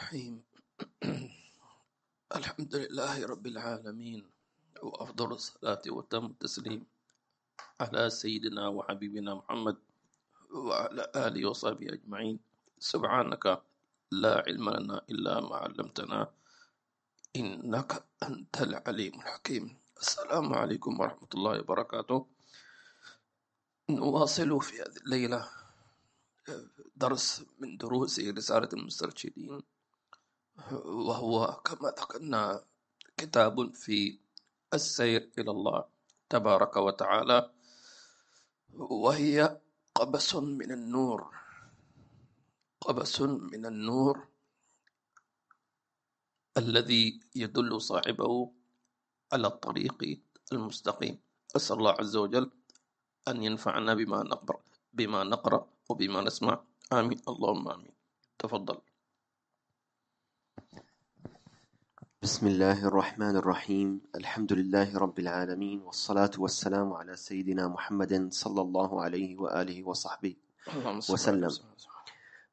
[0.00, 0.40] الرحيم.
[2.40, 4.24] الحمد لله رب العالمين
[4.82, 6.80] وأفضل الصلاة وتم التسليم
[7.80, 9.76] على سيدنا وحبيبنا محمد
[10.56, 12.40] وعلى آله وصحبه أجمعين.
[12.80, 13.44] سبحانك
[14.24, 16.32] لا علم لنا إلا ما علمتنا
[17.36, 17.92] إنك
[18.24, 19.64] أنت العليم الحكيم.
[20.00, 22.18] السلام عليكم ورحمة الله وبركاته.
[23.90, 25.40] نواصل في هذه الليلة
[26.96, 29.60] درس من دروس رسالة المسترشدين.
[30.84, 32.64] وهو كما ذكرنا
[33.16, 34.18] كتاب في
[34.74, 35.84] السير إلى الله
[36.30, 37.38] تبارك وتعالى
[38.78, 39.60] وهي
[39.94, 41.20] قبس من النور
[42.80, 44.16] قبس من النور
[46.56, 48.52] الذي يدل صاحبه
[49.32, 49.98] على الطريق
[50.52, 51.18] المستقيم.
[51.56, 52.50] أسأل الله عز وجل
[53.28, 54.60] أن ينفعنا بما نقرأ
[54.92, 56.54] بما نقرأ وبما نسمع.
[56.92, 57.20] آمين.
[57.28, 57.94] اللهم آمين.
[58.38, 58.78] تفضل.
[62.22, 64.00] بسم الله الرحمن الرحيم.
[64.14, 70.36] الحمد لله رب العالمين والصلاة والسلام على سيدنا محمد صلى الله عليه وآله وصحبه
[71.10, 71.50] وسلم.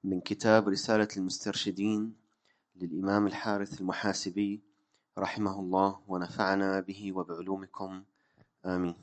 [0.03, 2.15] من كتاب رسالة المسترشدين
[2.75, 4.61] للإمام الحارث المحاسبي
[5.17, 8.03] رحمه الله ونفعنا به وبعلومكم.
[8.65, 8.95] آمين.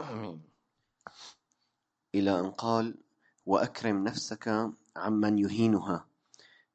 [0.00, 0.42] آمين.
[2.14, 2.94] إلى أن قال
[3.46, 6.06] وأكرم نفسك عمن يهينها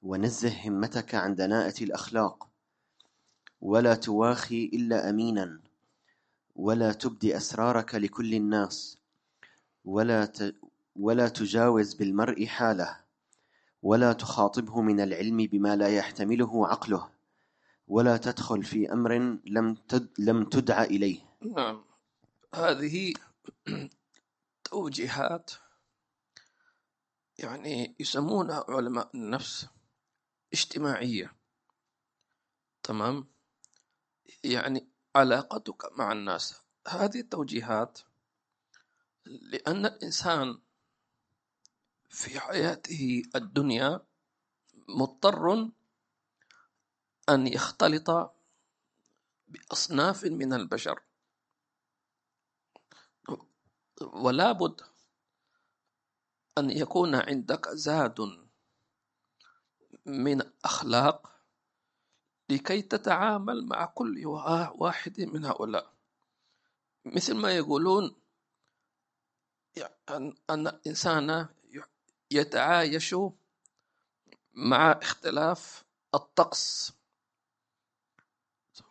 [0.03, 2.48] ونزه همتك عن دناءة الأخلاق.
[3.61, 5.59] ولا تواخي إلا أمينا
[6.55, 8.97] ولا تبدي أسرارك لكل الناس
[9.85, 10.31] ولا.
[10.95, 12.99] ولا تجاوز بالمرء حاله
[13.83, 17.09] ولا تخاطبه من العلم بما لا يحتمله عقله
[17.87, 20.09] ولا تدخل في أمر لم تد...
[20.19, 21.19] لم تدع إليه.
[21.41, 21.85] نعم.
[22.55, 23.13] هذه
[24.63, 25.51] توجيهات
[27.37, 29.67] يعني يسمونها علماء النفس
[30.53, 31.33] اجتماعية.
[32.83, 33.27] تمام؟
[34.43, 37.99] يعني علاقتك مع الناس هذه التوجيهات
[39.25, 40.59] لأن الإنسان
[42.09, 44.05] في حياته الدنيا
[44.87, 45.69] مضطر
[47.29, 48.35] أن يختلط
[49.47, 51.01] بأصناف من البشر.
[54.01, 54.81] ولا بد
[56.57, 58.47] أن يكون عندك زاد
[60.05, 61.38] من أخلاق
[62.49, 65.93] لكي تتعامل مع كل وا- واحد من هؤلاء.
[67.05, 68.15] مثل ما يقولون
[70.09, 71.47] أن الإنسان
[72.31, 73.15] يتعايش
[74.53, 75.83] مع اختلاف
[76.15, 76.93] الطقس.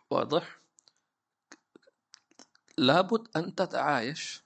[0.09, 0.59] واضح؟
[2.77, 4.43] لابد أن تتعايش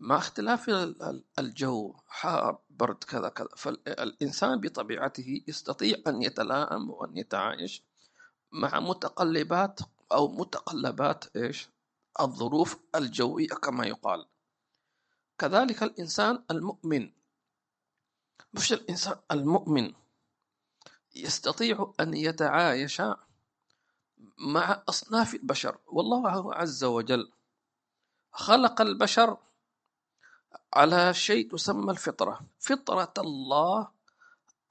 [0.00, 1.94] مع اختلاف ال- ال- الجو.
[2.06, 3.48] حار برد كذا كذا.
[3.56, 7.82] فالإنسان بطبيعته يستطيع أن يتلائم وأن يتعايش
[8.52, 9.80] مع متقلبات
[10.12, 11.68] أو متقلبات إيش؟
[12.20, 14.26] الظروف الجوية كما يقال.
[15.38, 17.12] كذلك الإنسان المؤمن.
[18.54, 19.92] مش الإنسان المؤمن.
[21.14, 23.02] يستطيع أن يتعايش
[24.38, 25.78] مع أصناف البشر.
[25.86, 27.32] والله عز وجل
[28.32, 29.36] خلق البشر
[30.74, 32.40] على شيء تسمى الفطرة.
[32.58, 33.88] فطرة الله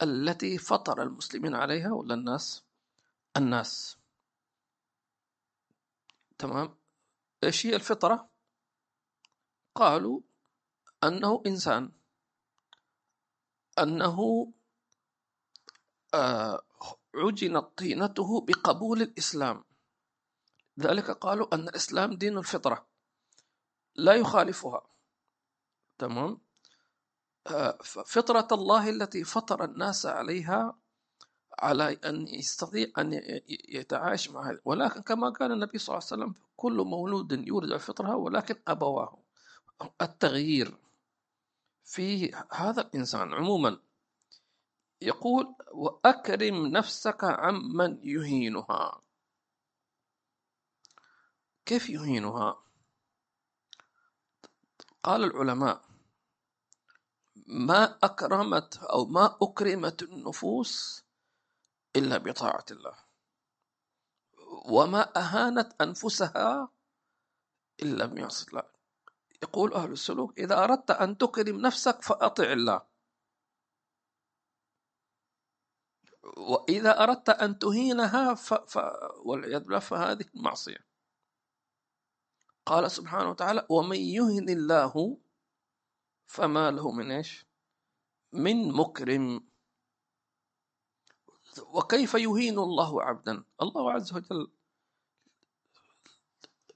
[0.02, 2.64] التي فطر المسلمين عليها ولا الناس؟
[3.38, 3.98] الناس.
[6.38, 6.78] تمام؟
[7.44, 8.30] إيش هي الفطرة؟
[9.76, 10.22] قالوا
[11.04, 11.92] أنه إنسان.
[13.80, 14.52] أنه
[16.14, 16.62] آه،
[17.16, 19.64] عجنت طينته بقبول الإسلام.
[20.80, 22.88] ذلك قالوا أن الإسلام دين الفطرة.
[23.96, 24.90] لا يخالفها.
[25.98, 26.42] تمام؟
[27.48, 30.80] آه، ففطرة الله التي فطر الناس عليها
[31.60, 33.22] على أن يستطيع أن
[33.70, 34.60] يتعايش مع هذا.
[34.66, 39.18] ولكن كما قال النبي صلى الله عليه وسلم كل مولود يولد على الفطرة ولكن أبواه.
[40.02, 40.78] التغيير
[41.84, 43.80] في هذا الإنسان عموما
[45.02, 49.02] يقول وأكرم نفسك عمن يهينها.
[51.66, 52.64] كيف يهينها؟
[55.04, 55.82] قال العلماء
[57.48, 61.04] ما أكرمت أو ما أكرمت النفوس
[61.96, 62.96] إلا بطاعة الله.
[64.66, 66.72] وما أهانت أنفسها
[67.82, 68.64] إلا بمعصية الله.
[69.44, 72.82] يقول أهل السلوك إذا أردت أن تكرم نفسك فأطع الله.
[76.38, 78.54] وإذا أردت أن تهينها ف...
[78.54, 78.78] ف...
[79.26, 80.86] والعياذ بالله فهذه معصية
[82.66, 85.18] قال سبحانه وتعالى ومن يهن الله
[86.26, 87.46] فما له من إيش؟
[88.34, 89.49] من مكرم.
[91.60, 94.52] وكيف يهين الله عبدا؟ الله عز وجل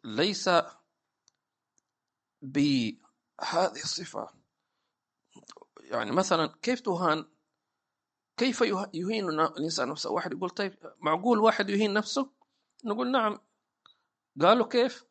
[0.04, 0.50] ليس
[2.42, 4.30] بهذه الصفة.
[5.80, 7.26] يعني مثلا كيف تهان؟
[8.38, 8.62] كيف
[8.94, 12.30] يهين الإنسان نفسه؟ واحد يقول طيب معقول واحد يهين نفسه؟
[12.86, 13.40] نقول نعم.
[14.42, 15.06] قالوا كيف؟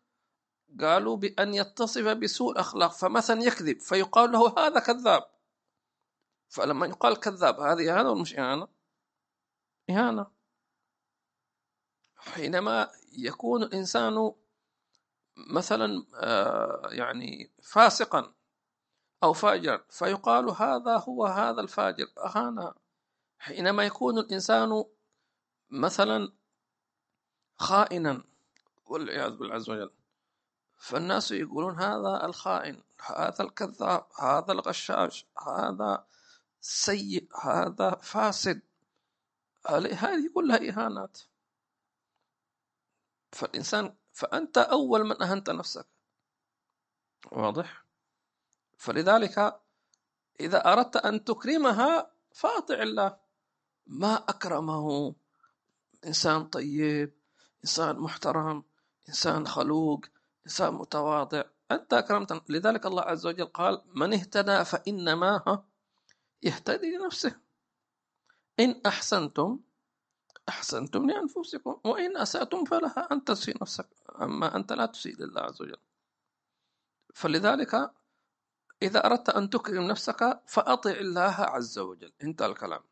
[0.81, 5.25] قالوا بأن يتصف بسوء الأخلاق فمثلا يكذب فيقال له هذا كذاب.
[6.49, 8.35] فلما يقال كذاب هذه ولا مش
[9.91, 10.27] إهانة؟
[12.17, 14.33] حينما يكون الإنسان
[15.37, 18.35] مثلا آه، يعني فاسقا
[19.23, 22.75] أو فاجر فيقال هذا هو هذا الفاجر أهانة
[23.39, 24.85] حينما يكون الإنسان
[25.71, 26.33] مثلا
[27.57, 28.25] خائنا
[28.85, 29.91] والعياذ بالله عز وجل
[30.77, 36.07] فالناس يقولون هذا الخائن هذا الكذاب هذا الغشاش هذا
[36.61, 38.63] سيء هذا فاسد
[39.67, 41.19] هذه كلها إهانات؟
[43.33, 45.87] فالإنسان فأنت أول من أهنت نفسك.
[47.33, 47.85] واضح؟
[48.79, 49.61] فلذلك
[50.41, 53.17] إذا أردت أن تكرمها فأطع الله.
[53.87, 55.15] ما أكرمه.
[56.07, 57.19] إنسان طيب
[57.65, 58.65] إنسان محترم
[59.09, 60.07] إنسان خلوق
[60.47, 61.45] إنسان متواضع.
[61.71, 62.51] أنت أكرمت.
[62.51, 65.65] لذلك الله عز وجل قال من اهتدى فإنما
[66.43, 67.41] يهتدي لنفسه.
[68.63, 69.59] إن أحسنتم
[70.49, 73.89] أحسنتم لأنفسكم وإن أسأتم فلها أن تسي نفسك
[74.23, 75.81] أما أنت لا تسيء لله عز وجل.
[77.15, 77.91] فلذلك
[78.83, 82.13] إذا أردت أن تكرم نفسك فأطع الله عز وجل.
[82.23, 82.83] انتهى الكلام.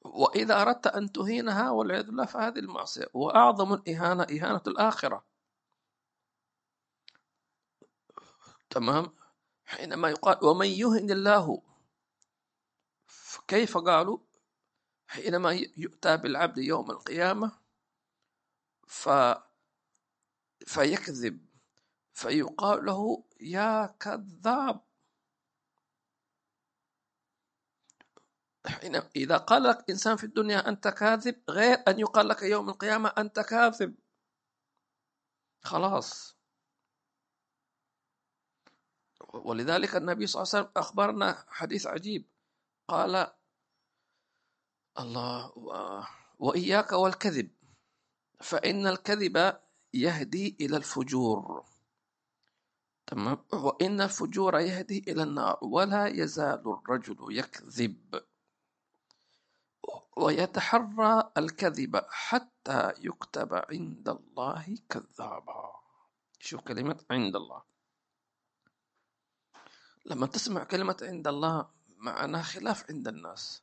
[0.00, 3.06] وإذا أردت أن تهينها والعياذ بالله فهذه المعصية.
[3.14, 5.24] وأعظم الإهانة إهانة الآخرة.
[8.70, 9.14] تمام؟
[9.64, 11.62] حينما يقال ومن يهن الله
[13.48, 14.18] كيف قالوا؟
[15.10, 17.58] حينما يؤتى بالعبد يوم القيامة
[18.86, 19.08] ف
[20.66, 21.46] فيكذب
[22.12, 24.80] فيقال له يا كذاب.
[28.66, 33.12] حين إذا قال لك إنسان في الدنيا أنت كاذب غير أن يقال لك يوم القيامة
[33.18, 33.94] أنت كاذب.
[35.62, 36.36] خلاص.
[39.34, 42.28] ولذلك النبي صلى الله عليه وسلم أخبرنا حديث عجيب.
[42.88, 43.39] قال
[44.98, 45.52] الله
[46.38, 47.50] وإياك والكذب.
[48.40, 49.60] فإن الكذب
[49.94, 51.64] يهدي إلى الفجور.
[53.06, 55.58] تمام؟ وإن الفجور يهدي إلى النار.
[55.62, 58.24] ولا يزال الرجل يكذب.
[60.16, 65.72] ويتحرى الكذب حتى يكتب عند الله كذابا.
[66.40, 67.62] شوف كلمة عند الله؟
[70.06, 73.62] لما تسمع كلمة عند الله معناها خلاف عند الناس.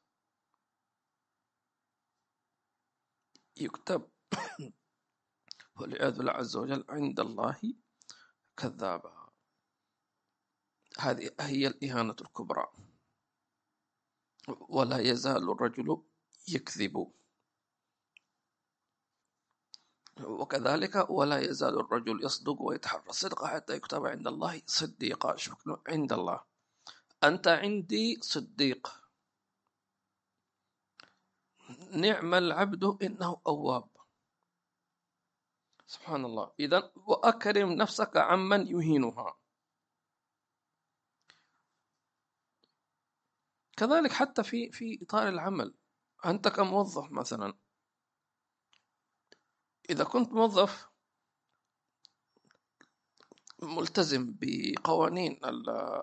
[3.62, 4.10] يكتب
[5.80, 7.60] والعياذ بالله عز وجل عند الله
[8.58, 9.30] كذابا.
[11.00, 12.68] هذه هي الإهانة الكبرى.
[14.70, 16.02] ولا يزال الرجل
[16.48, 17.12] يكذب.
[20.24, 23.04] وكذلك ولا يزال الرجل يصدق ويتحرى.
[23.10, 25.36] الصدق حتى يكتب عند الله صديقا.
[25.88, 26.40] عند الله.
[27.24, 29.07] أنت عندي صديق.
[31.92, 33.90] نعم العبد إنه أواب.
[35.88, 39.38] سبحان الله إذا وأكرم نفسك عمن يهينها.
[43.78, 45.74] كذلك حتى في في إطار العمل.
[46.26, 47.54] أنت كموظف مثلا.
[49.90, 50.90] إذا كنت موظف
[53.64, 55.40] ملتزم بقوانين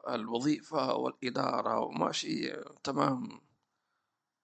[0.09, 2.53] الوظيفة والإدارة وماشي
[2.85, 3.41] تمام.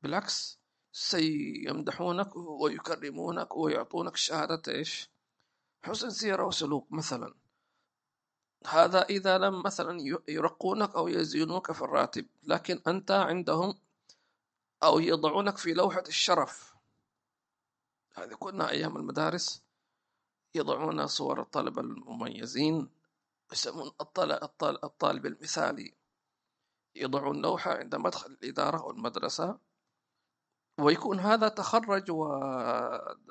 [0.03, 0.60] بالعكس
[0.93, 5.11] سيمدحونك ويكرمونك ويعطونك شهادة إيش؟
[5.85, 7.35] حسن سيرة وسلوك مثلا.
[8.67, 13.79] هذا إذا لم مثلا يرقونك أو يزينوك في الراتب لكن أنت عندهم
[14.83, 16.75] أو يضعونك في لوحة الشرف.
[18.15, 19.63] هذه كنا أيام المدارس.
[20.55, 22.91] يضعون صور الطلبة المميزين
[23.53, 23.91] يسمون
[24.85, 25.95] الطالب المثالي.
[26.95, 29.59] يضعون لوحة عند مدخل الإدارة والمدرسة.
[30.81, 32.11] ويكون هذا تخرج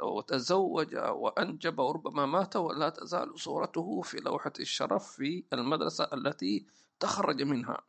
[0.02, 6.66] وتزوج وأنجب وربما مات ولا تزال صورته في لوحة الشرف في المدرسة التي
[7.00, 7.82] تخرج منها.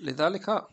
[0.00, 0.68] فلذلك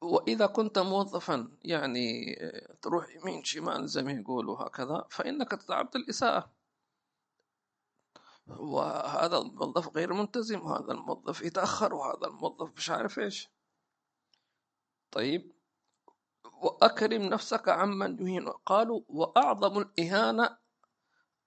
[0.00, 2.36] وإذا كنت موظفا يعني
[2.82, 6.50] تروح يمين شمال زي ما يقولوا هكذا فإنك تتعبد الإساءة.
[8.46, 13.48] وهذا الموظف غير ملتزم وهذا الموظف يتأخر وهذا الموظف مش عارف إيش.
[15.10, 15.52] طيب.
[16.62, 18.48] وأكرم نفسك عمن يهين.
[18.48, 20.58] قالوا وأعظم الإهانة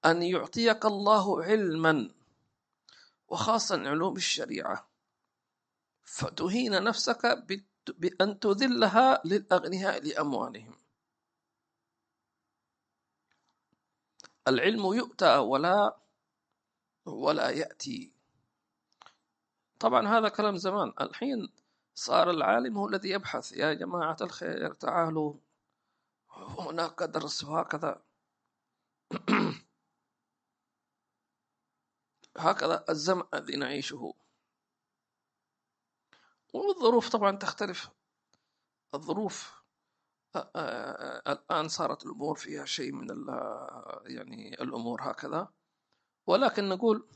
[0.05, 2.11] أن يعطيك الله علما
[3.27, 4.89] وخاصة علوم الشريعة.
[6.03, 7.45] فتهين نفسك
[7.87, 10.75] بأن تذلها للأغنياء لأموالهم.
[14.47, 15.97] العلم يؤتى ولا
[17.07, 18.11] ولا يأتي.
[19.79, 20.93] طبعا هذا كلام زمان.
[21.01, 21.49] الحين
[21.95, 23.51] صار العالم هو الذي يبحث.
[23.51, 25.33] يا جماعة الخير تعالوا.
[26.31, 28.01] هناك درس وهكذا.
[32.37, 34.13] هكذا الزمن الذي نعيشه.
[36.53, 37.89] والظروف طبعا تختلف.
[38.93, 39.57] الظروف
[41.27, 43.07] الآن صارت الأمور فيها شيء من
[44.05, 45.56] يعني الأمور هكذا.
[46.27, 47.09] ولكن نقول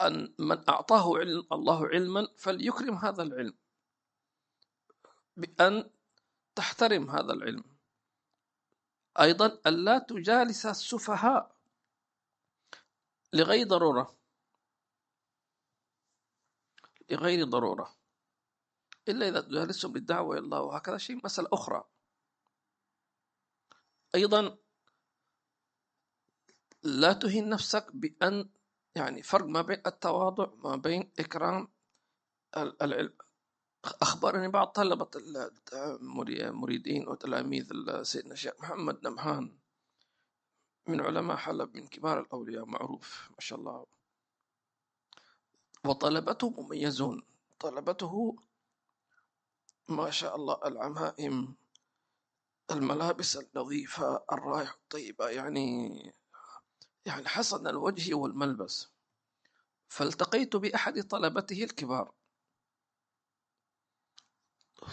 [0.00, 3.54] أن من أعطاه علم الله علما فليكرم هذا العلم
[5.36, 5.90] بأن
[6.54, 7.64] تحترم هذا العلم.
[9.20, 11.56] أيضا ألا تجالس السفهاء
[13.32, 14.16] لغير ضرورة.
[17.10, 17.96] لغير ضرورة.
[19.08, 20.60] إلا إذا تجالسهم بالدعوة إلى الله.
[20.60, 21.84] وهكذا شيء مسألة أخرى.
[24.14, 24.58] أيضا
[26.86, 28.48] لا تهين نفسك بأن
[28.94, 31.68] يعني فرق ما بين التواضع ما بين إكرام
[32.56, 33.12] العلم
[34.02, 35.10] أخبرني بعض طلبة
[36.22, 39.58] المريدين وتلاميذ سيدنا الشيخ محمد نمهان
[40.86, 43.86] من علماء حلب من كبار الأولياء معروف ما شاء الله.
[45.84, 47.22] وطلبته مميزون.
[47.60, 48.36] طلبته
[49.88, 51.54] ما شاء الله العمائم
[52.70, 56.12] الملابس النظيفة الرائحة الطيبة يعني
[57.06, 58.88] يعني حسن الوجه والملبس.
[59.88, 62.12] فالتقيت بأحد طلبته الكبار.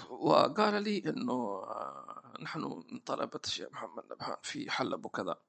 [0.10, 2.60] وقال لي إنه آه، نحن
[2.92, 5.42] من طلبة الشيخ محمد نبهان في حلب وكذا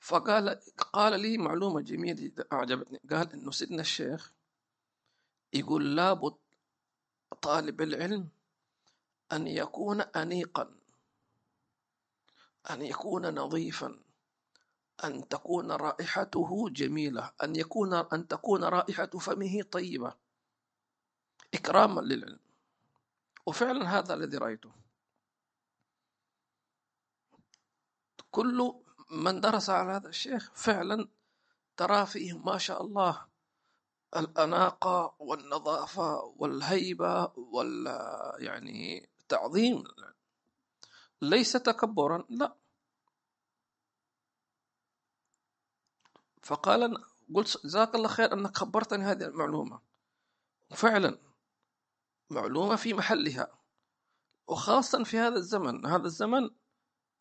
[0.00, 0.60] فقال
[0.92, 3.00] قال لي معلومة جميلة أعجبتني.
[3.10, 4.32] قال إنه سيدنا الشيخ
[5.52, 6.36] يقول لابد
[7.42, 8.28] طالب العلم
[9.32, 10.74] أن يكون أنيقا
[12.70, 14.00] أن يكون نظيفا.
[15.04, 20.14] أن تكون رائحته جميلة أن يكون أن تكون رائحة فمه طيبة.
[21.54, 22.40] إكراما للعلم.
[23.46, 24.72] وفعلا هذا الذي رأيته.
[28.30, 28.74] كل
[29.10, 31.08] من درس على هذا الشيخ فعلا
[31.76, 33.26] ترى فيه ما شاء الله
[34.16, 37.86] الأناقة والنظافة والهيبة وال
[38.38, 39.84] يعني تعظيم.
[41.22, 42.56] ليس تكبرا لا.
[46.48, 49.80] فقال قلت جزاك الله خير أنك خبرتني هذه المعلومة.
[50.70, 51.18] فعلا
[52.30, 53.48] معلومة في محلها.
[54.46, 55.86] وخاصة في هذا الزمن.
[55.86, 56.50] هذا الزمن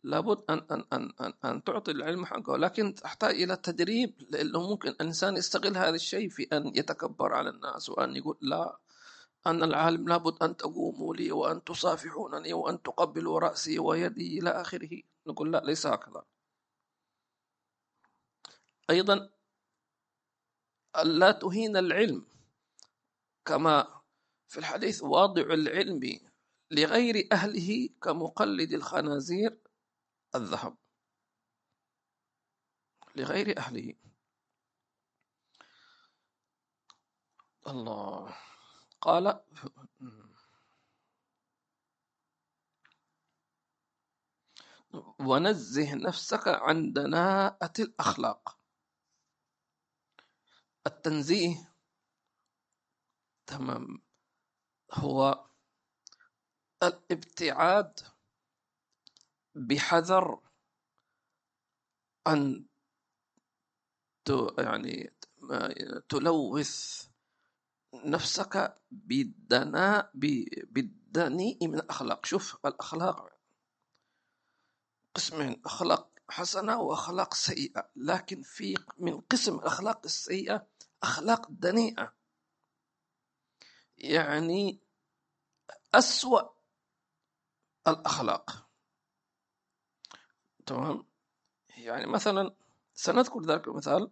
[0.03, 2.57] لابد أن أن أن أن, أن تعطي العلم حقه.
[2.57, 7.89] لكن تحتاج إلى تدريب لأنه ممكن الإنسان يستغل هذا الشيء في أن يتكبر على الناس
[7.89, 8.79] وأن يقول لا
[9.47, 15.01] أن العالم لابد أن تقوموا لي وأن تصافحونني وأن تقبلوا رأسي ويدي إلى آخره.
[15.27, 16.23] نقول لا ليس هكذا.
[18.89, 19.29] أيضا
[20.97, 22.25] ألا تهين العلم
[23.45, 24.01] كما
[24.47, 26.19] في الحديث واضع العلم
[26.71, 29.59] لغير أهله كمقلد الخنازير
[30.35, 30.77] الذهب.
[33.15, 33.93] لغير أهله.
[37.67, 38.35] الله.
[39.01, 39.39] قال
[45.19, 48.56] ونزه نفسك عن دناءة الأخلاق
[50.87, 51.73] التنزيه.
[53.47, 54.01] تمام.
[54.93, 55.47] هو
[56.83, 57.99] الابتعاد
[59.55, 60.39] بحذر
[62.27, 62.65] أن
[64.57, 65.13] يعني
[66.09, 67.07] تلوث
[67.93, 72.25] نفسك بالدناء بالدنيء من الأخلاق.
[72.25, 73.39] شوف الأخلاق.
[75.15, 77.89] قسمين أخلاق حسنة وأخلاق سيئة.
[77.95, 80.67] لكن في من قسم الأخلاق السيئة
[81.03, 82.13] أخلاق دنيئة.
[83.97, 84.79] يعني
[85.95, 86.41] أسوأ
[87.87, 88.67] الأخلاق.
[90.65, 91.05] تمام؟
[91.69, 92.55] يعني مثلا
[92.93, 94.11] سنذكر ذلك المثال.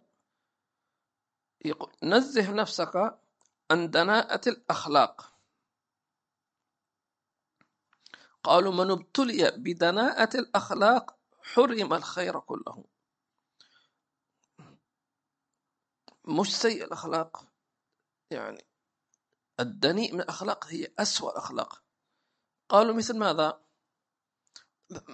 [1.64, 3.20] يقول نزه نفسك
[3.70, 5.32] عن دناءة الأخلاق.
[8.42, 11.15] قالوا من ابتلي بدناءة الأخلاق
[11.54, 12.84] حرم الخير كله.
[16.24, 17.48] مش سيء الأخلاق.
[18.30, 18.64] يعني
[19.60, 21.82] الدنيء من الأخلاق هي أسوأ الأخلاق.
[22.68, 23.66] قالوا مثل ماذا؟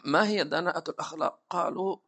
[0.04, 1.98] ما هي دناءة الأخلاق؟ قالوا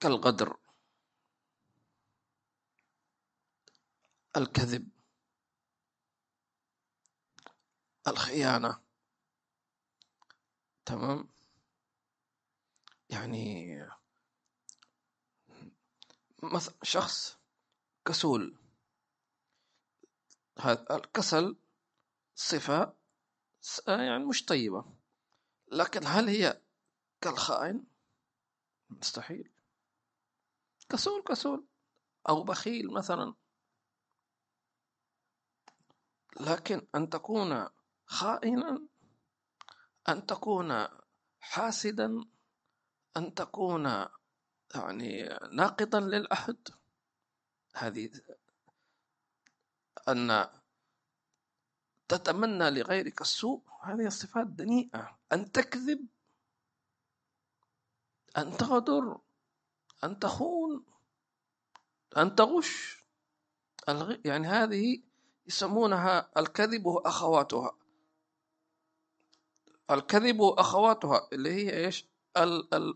[0.00, 0.56] كالغدر
[4.36, 4.88] الكذب
[8.08, 8.89] الخيانة.
[10.90, 11.28] تمام؟
[13.10, 13.78] يعني
[16.42, 17.38] مثلا شخص
[18.04, 18.58] كسول.
[20.58, 21.56] هذا الكسل
[22.34, 22.96] صفة
[23.88, 24.84] يعني مش طيبة.
[25.72, 26.62] لكن هل هي
[27.20, 27.86] كالخائن؟
[28.90, 29.52] مستحيل.
[30.88, 31.66] كسول كسول.
[32.28, 33.34] أو بخيل مثلا.
[36.40, 37.68] لكن أن تكون
[38.06, 38.88] خائنا
[40.08, 40.86] أن تكون
[41.40, 42.24] حاسدا
[43.16, 44.06] أن تكون
[44.74, 46.68] يعني ناقضا للعهد
[47.74, 48.10] هذه
[50.08, 50.50] أن
[52.08, 55.18] تتمنى لغيرك السوء هذه الصفات دنيئة.
[55.32, 56.06] أن تكذب
[58.36, 59.20] أن تغدر
[60.04, 60.84] أن تخون
[62.16, 63.04] أن تغش.
[64.24, 65.02] يعني هذه
[65.46, 67.79] يسمونها الكذب وأخواتها.
[69.90, 72.10] الكذب وأخواتها اللي هي إيش؟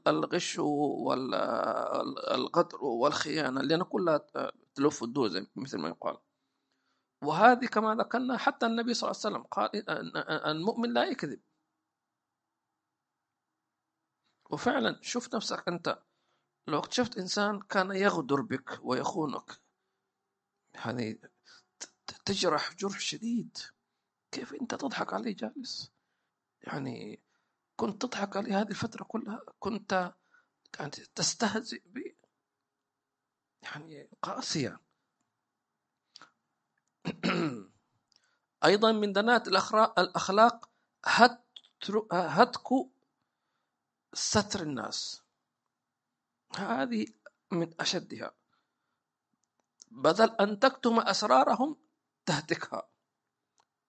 [0.06, 1.64] الغش والغدر
[2.84, 4.26] والخيانة لأن كلها
[4.74, 6.18] تلف الدوزة مثل ما يقال.
[7.22, 9.90] وهذه كما ذكرنا حتى النبي صلى الله عليه وسلم قال
[10.46, 11.40] المؤمن لا يكذب.
[14.50, 16.02] وفعلا شوف نفسك أنت
[16.68, 19.60] لو اكتشفت إنسان كان يغدر بك ويخونك
[20.76, 21.18] هذه
[22.24, 23.58] تجرح جرح شديد
[24.32, 25.93] كيف أنت تضحك عليه جالس؟
[26.64, 27.20] يعني
[27.76, 30.14] كنت تضحك عليه هذه الفترة كلها كنت
[30.78, 32.14] يعني تستهزئ ب
[33.62, 34.80] يعني قاسية.
[38.64, 40.70] أيضا من دنات الأخلاق
[42.12, 42.68] هتك
[44.12, 45.22] ستر الناس.
[46.56, 47.06] هذه
[47.52, 48.34] من أشدها.
[49.90, 51.76] بدل أن تكتم أسرارهم
[52.26, 52.88] تهتكها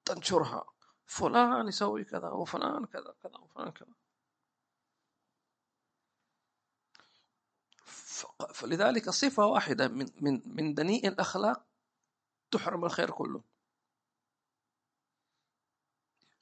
[0.05, 0.74] تنشرها.
[1.05, 3.93] فلان يسوي كذا وفلان كذا كذا وفلان كذا.
[8.53, 11.65] فلذلك صفة واحدة من من من دنيء الأخلاق
[12.51, 13.41] تحرم الخير كله.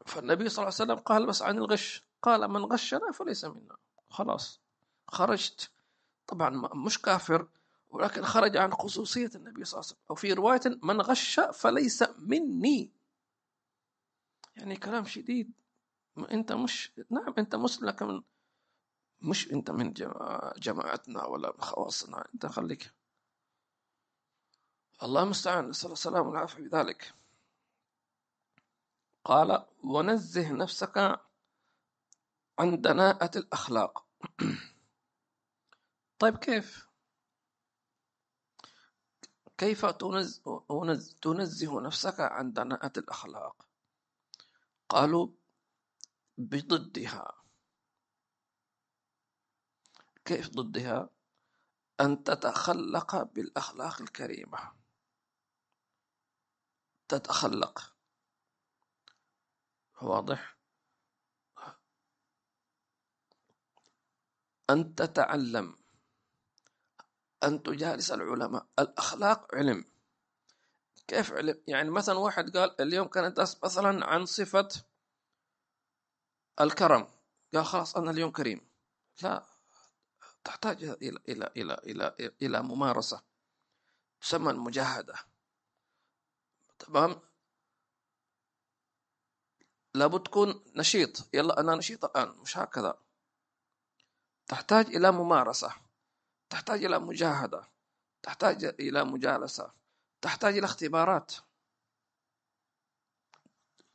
[0.05, 2.03] فالنبي صلى الله عليه وسلم قال بس عن الغش.
[2.21, 3.77] قال من غشنا فليس منا.
[4.09, 4.59] خلاص.
[5.07, 5.71] خرجت.
[6.27, 7.47] طبعا مش كافر
[7.89, 10.05] ولكن خرج عن خصوصية النبي صلى الله عليه وسلم.
[10.09, 12.91] وفي رواية من غش فليس مني.
[14.55, 15.53] يعني كلام شديد.
[16.31, 18.23] انت مش نعم انت مسلم لكن
[19.21, 19.93] مش انت من
[20.57, 22.27] جماعتنا ولا من خواصنا.
[22.33, 22.93] انت خليك.
[25.03, 25.69] الله المستعان.
[25.69, 27.13] نسأل الله السلامة والعافية بذلك.
[29.23, 30.97] قال ونزه نفسك
[32.59, 34.05] عن دناءة الأخلاق.
[36.19, 36.87] طيب كيف؟
[39.57, 39.85] كيف
[41.21, 43.72] تنزه نفسك عن دناءة الأخلاق؟
[44.89, 45.27] قالوا
[46.37, 47.43] بضدها.
[50.25, 51.09] كيف ضدها؟
[52.01, 54.75] أن تتخلق بالأخلاق الكريمة.
[57.07, 57.95] تتخلق.
[60.01, 60.57] واضح؟
[64.69, 65.77] أن تتعلم.
[67.43, 68.67] أن تجالس العلماء.
[68.79, 69.92] الأخلاق علم.
[71.07, 74.69] كيف علم؟ يعني مثلا واحد قال اليوم كانت مثلا عن صفة
[76.61, 77.07] الكرم.
[77.53, 78.69] قال خلاص أنا اليوم كريم.
[79.21, 79.45] لا
[80.43, 83.21] تحتاج إلى إلى إلى إلى إلى ممارسة
[84.21, 85.15] تسمى المجاهدة.
[86.79, 87.21] تمام؟
[89.93, 91.29] لابد تكون نشيط.
[91.33, 92.97] يلا أنا نشيط الآن مش هكذا.
[94.47, 95.73] تحتاج إلى ممارسة.
[96.49, 97.67] تحتاج إلى مجاهدة.
[98.23, 99.82] تحتاج إلى مجالسة.
[100.23, 101.33] تحتاج إلى اختبارات.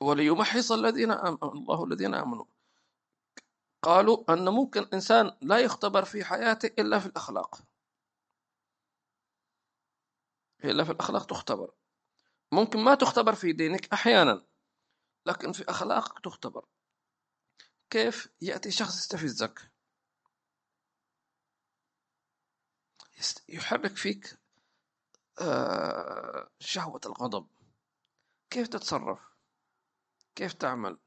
[0.01, 2.45] وليمحص الذين آمنوا الله الذين آمنوا.
[3.83, 7.63] قالوا أن ممكن إنسان لا يختبر في حياته إلا في الأخلاق.
[10.65, 11.75] إلا في الأخلاق تختبر.
[12.53, 14.47] ممكن ما تختبر في دينك أحيانا
[15.27, 16.67] لكن في أخلاقك تختبر.
[17.91, 19.73] كيف يأتي شخص يستفزك؟
[23.49, 24.39] يحرك فيك
[26.61, 27.47] شهوة الغضب.
[28.51, 29.19] كيف تتصرف؟
[30.35, 30.99] كيف تعمل؟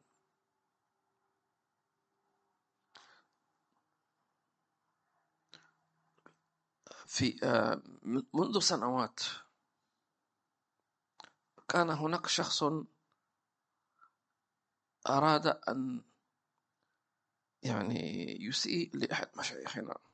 [7.07, 7.81] في آه،
[8.33, 9.19] منذ سنوات
[11.67, 12.63] كان هناك شخص
[15.09, 16.03] أراد أن
[17.63, 20.10] يعني يسيء لأحد مشايخنا.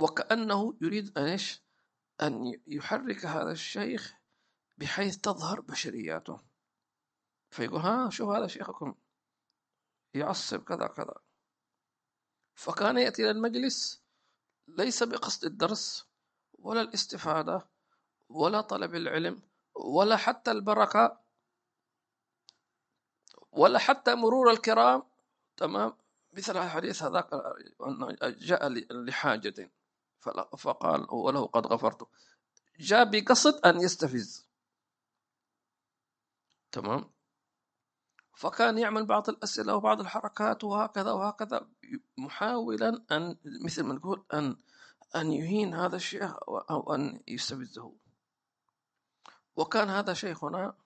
[0.00, 1.62] وكأنه يريد أن إيش؟
[2.22, 4.14] أن يحرك هذا الشيخ
[4.78, 6.40] بحيث تظهر بشرياته.
[7.50, 8.94] فيقول ها شو هذا شيخكم؟
[10.14, 11.14] يعصب كذا كذا.
[12.54, 14.02] فكان يأتي إلى المجلس
[14.68, 16.06] ليس بقصد الدرس
[16.58, 17.68] ولا الاستفادة
[18.28, 19.42] ولا طلب العلم
[19.74, 21.20] ولا حتى البركة
[23.52, 25.02] ولا حتى مرور الكرام.
[25.56, 25.96] تمام؟
[26.32, 27.30] مثل الحديث هذاك
[28.22, 29.70] جاء لحاجة.
[30.58, 32.08] فقال وله قد غفرت.
[32.80, 34.48] جاء بقصد أن يستفز.
[36.72, 37.10] تمام؟
[38.38, 41.68] فكان يعمل بعض الأسئلة وبعض الحركات وهكذا وهكذا
[42.18, 44.56] محاولا أن مثل ما نقول أن
[45.16, 46.34] أن يهين هذا الشيخ
[46.70, 47.96] أو أن يستفزه.
[49.56, 50.76] وكان هذا شيخنا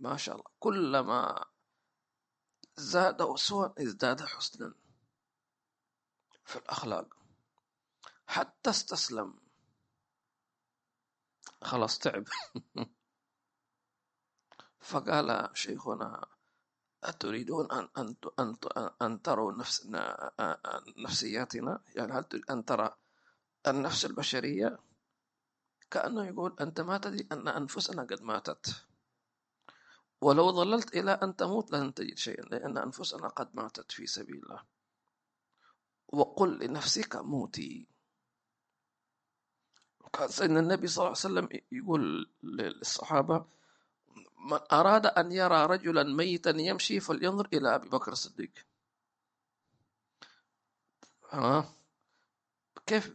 [0.00, 1.44] ما شاء الله كلما
[2.76, 4.74] زاد سوءا ازداد حسنا
[6.44, 7.21] في الأخلاق.
[8.32, 9.34] حتى استسلم.
[11.62, 12.24] خلاص تعب.
[14.80, 16.26] فقال شيخنا
[17.04, 18.56] أتريدون أن أن أن,
[19.02, 19.86] أن تروا نفس
[20.96, 22.96] نفسياتنا؟ يعني هل تريد أن ترى
[23.66, 24.78] النفس البشرية؟
[25.90, 28.86] كأنه يقول أنت ما تدري أن أنفسنا قد ماتت.
[30.20, 34.62] ولو ظللت إلى أن تموت لن تجد شيئا لأن أنفسنا قد ماتت في سبيل الله.
[36.08, 37.91] وقل لنفسك موتي.
[40.26, 43.44] سيدنا النبي صلى الله عليه وسلم يقول للصحابة
[44.50, 48.50] من أراد أن يرى رجلا ميتا يمشي فلينظر إلى أبي بكر الصديق.
[51.30, 51.74] ها؟
[52.86, 53.14] كيف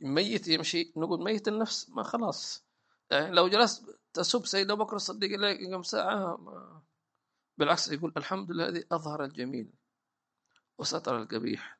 [0.00, 2.64] ميت يمشي؟ نقول ميت النفس ما خلاص.
[3.10, 6.82] يعني لو جلست تسب سيدنا بكر الصديق إليك كم ساعة ما
[7.58, 9.70] بالعكس يقول الحمد لله الذي أظهر الجميل
[10.78, 11.78] وستر القبيح.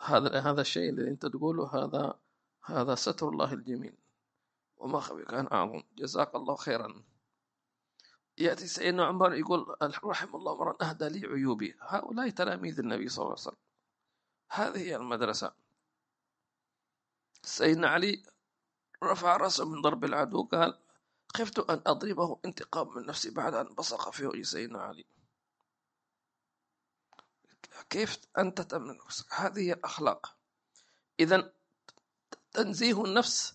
[0.00, 2.18] هذا هذا الشيء اللي أنت تقوله هذا
[2.66, 3.96] هذا ستر الله الجميل.
[4.76, 5.82] وما خبي كان أعظم.
[5.92, 7.04] جزاك الله خيرا.
[8.38, 11.76] يأتي سيدنا عمر يقول رحم الله من أهدى لي عيوبي.
[11.80, 13.58] هؤلاء تلاميذ النبي صلى الله عليه وسلم.
[14.50, 15.52] هذه هي المدرسة.
[17.42, 18.22] سيدنا علي
[19.04, 20.78] رفع رأسه من ضرب العدو قال
[21.36, 25.04] خفت أن أضربه انتقام من نفسي بعد أن بصق في وجه سيدنا علي.
[27.90, 30.36] كيف أنت تأمن نفسك؟ هذه هي الأخلاق.
[31.20, 31.55] إذا
[32.56, 33.54] تنزيه النفس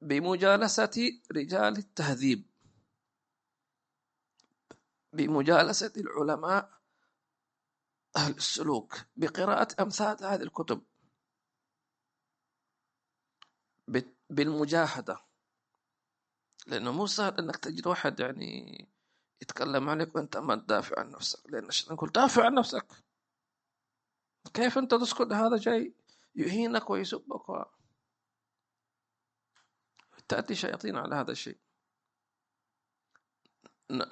[0.00, 2.46] بمجالسة رجال التهذيب.
[5.12, 6.80] بمجالسة العلماء
[8.16, 10.82] أهل السلوك بقراءة أمثال هذه الكتب.
[14.30, 15.20] بالمجاهدة.
[16.66, 18.88] لأنه مو سهل أنك تجد واحد يعني
[19.42, 21.50] يتكلم عليك وأنت ما تدافع عن نفسك.
[21.50, 22.86] لأن نقول دافع عن نفسك
[24.54, 25.94] كيف أنت تسكت؟ هذا جاي
[26.34, 27.73] يهينك ويسبك.
[30.28, 31.58] تأتي شياطين على هذا الشيء.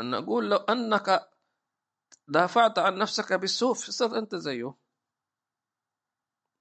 [0.01, 1.31] نقول لو أنك
[2.29, 4.75] دافعت عن نفسك بالسوء صرت أنت زيه.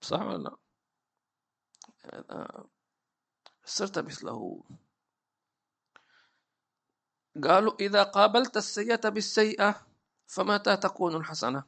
[0.02, 0.58] صح ولا لا؟
[3.66, 4.64] صرت مثله.
[7.44, 9.88] قالوا إذا قابلت السيئة بالسيئة
[10.28, 11.64] فمتى تكون الحسنة؟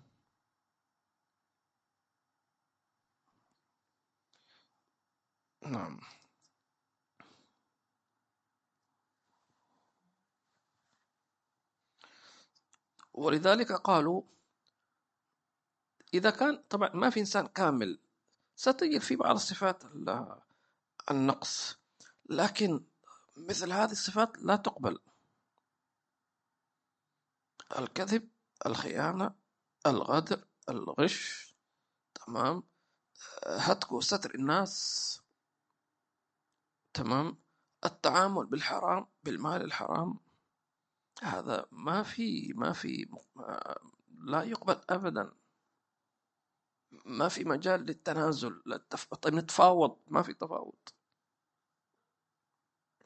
[5.61, 5.99] نعم.
[13.13, 14.23] ولذلك قالوا
[16.13, 17.99] إذا كان طبعا ما في إنسان كامل
[18.55, 19.83] ستجد في بعض الصفات
[21.11, 21.77] النقص
[22.29, 22.83] لكن
[23.37, 24.99] مثل هذه الصفات لا تقبل.
[27.79, 28.29] الكذب
[28.65, 29.35] الخيانة
[29.85, 31.53] الغدر الغش
[32.15, 32.63] تمام؟
[33.47, 35.21] هتك وستر الناس
[36.93, 37.37] تمام؟
[37.85, 40.19] التعامل بالحرام بالمال الحرام.
[41.21, 43.09] هذا ما في ما في
[44.23, 45.31] لا يقبل ابدا.
[47.05, 49.13] ما في مجال للتنازل للتف...
[49.13, 50.75] طيب نتفاوض ما في تفاوض.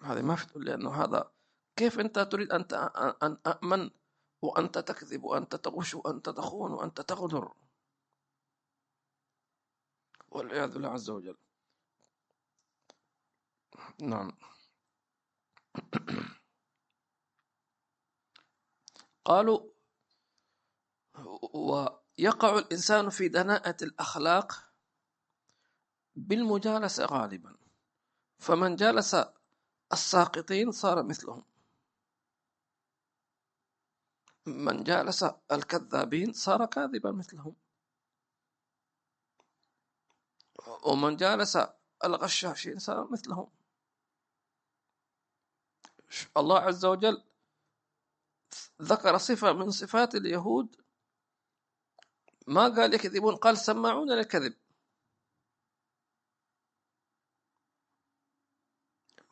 [0.01, 1.31] هذه ما في لأنه هذا
[1.75, 2.65] كيف أنت تريد أن
[3.23, 3.89] أن امن
[4.41, 7.53] وأنت تكذب وأنت تغش وأنت تخون وأنت تغدر؟
[10.29, 11.37] والعياذ بالله عز وجل.
[14.01, 14.31] نعم.
[19.27, 19.69] قالوا
[21.53, 24.71] ويقع الإنسان في دناءة الأخلاق
[26.15, 27.57] بالمجالسة غالبا
[28.39, 29.15] فمن جالس
[29.93, 31.45] الساقطين صار مثلهم.
[34.45, 37.55] من جالس الكذابين صار كاذبا مثلهم.
[40.85, 41.57] ومن جالس
[42.03, 43.49] الغشاشين صار مثلهم.
[46.37, 47.26] الله عز وجل
[48.81, 50.75] ذكر صفة من صفات اليهود.
[52.47, 54.53] ما قال يكذبون؟ قال سماعون للكذب.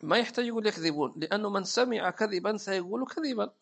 [0.04, 3.54] ما يحتاج يقول يكذبون لأنه من سمع كذبا سيقول كذبا.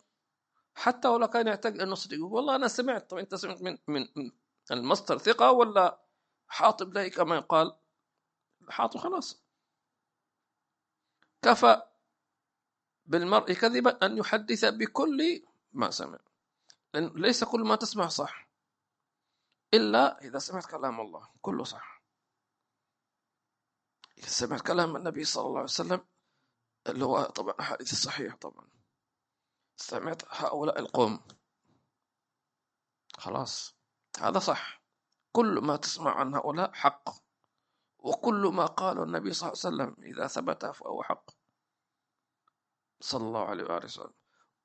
[0.74, 3.10] حتى ولو كان يعتقد أنه صدق والله أنا سمعت.
[3.10, 4.30] طب أنت سمعت من من
[4.70, 6.00] المصدر ثقة ولا
[6.48, 7.76] حاطب له كما يقال
[8.68, 9.44] حاطب خلاص.
[11.42, 11.82] كفى
[13.06, 16.18] بالمرء كذبا أن يحدث بكل ما سمع.
[16.94, 18.48] لأن ليس كل ما تسمع صح
[19.74, 22.02] إلا إذا سمعت كلام الله كله صح.
[24.18, 26.06] إذا سمعت كلام النبي صلى الله عليه وسلم
[26.86, 28.68] اللي هو طبعا حديث الصحيح طبعا.
[29.76, 31.20] سمعت هؤلاء القوم.
[33.16, 33.74] خلاص
[34.18, 34.82] هذا صح.
[35.32, 37.08] كل ما تسمع عن هؤلاء حق.
[37.98, 41.43] وكل ما قاله النبي صلى الله عليه وسلم إذا ثبت فهو حق.
[43.04, 44.14] صلى الله عليه وآله وسلم.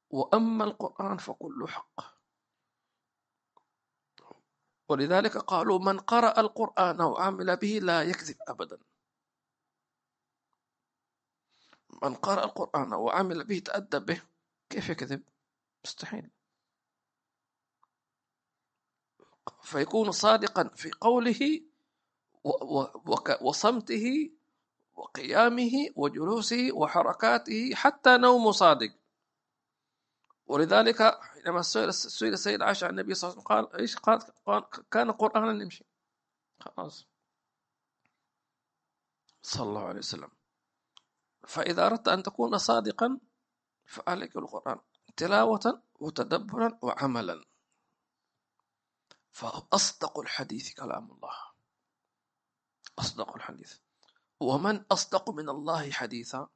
[0.10, 2.20] وأما القرآن فكله حق.
[4.90, 8.80] ولذلك قالوا من قرأ القرآن وعمل به لا يكذب أبدا.
[12.04, 14.22] من قرأ القرآن وعمل به تأدب به
[14.70, 15.24] كيف يكذب؟
[15.86, 16.30] مستحيل.
[19.64, 21.62] فيكون صادقا في قوله
[23.42, 24.32] وصمته
[25.00, 28.92] وقيامه وجلوسه وحركاته حتى نوم صادق.
[30.48, 31.90] ولذلك حينما سئل
[32.34, 34.20] السيد عائشة عن النبي صلى الله عليه وسلم قال إيش قال؟
[34.92, 35.86] كان قرآنا يمشي.
[36.60, 37.08] خلاص.
[39.42, 40.32] صلى الله عليه وسلم.
[41.48, 43.20] فإذا أردت أن تكون صادقا
[43.86, 44.80] فعليك القرآن
[45.18, 47.46] تلاوة وتدبرا وعملا.
[49.32, 51.38] فأصدق الحديث كلام الله.
[53.00, 53.78] أصدق الحديث.
[54.40, 56.50] ومن أصدق من الله حديثا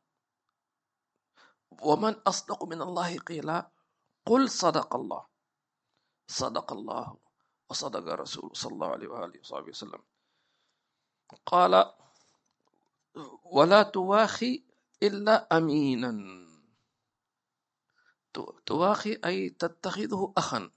[1.81, 3.71] ومن أصدق من الله قيلا
[4.25, 5.27] قل صدق الله
[6.27, 7.17] صدق الله
[7.69, 10.03] وصدق رسول صلى الله عليه وآله وصحبه وسلم.
[11.45, 11.93] قال
[13.43, 14.63] ولا تواخي
[15.03, 16.13] إلا أمينا.
[18.65, 20.71] تواخي أي تتخذه أخا.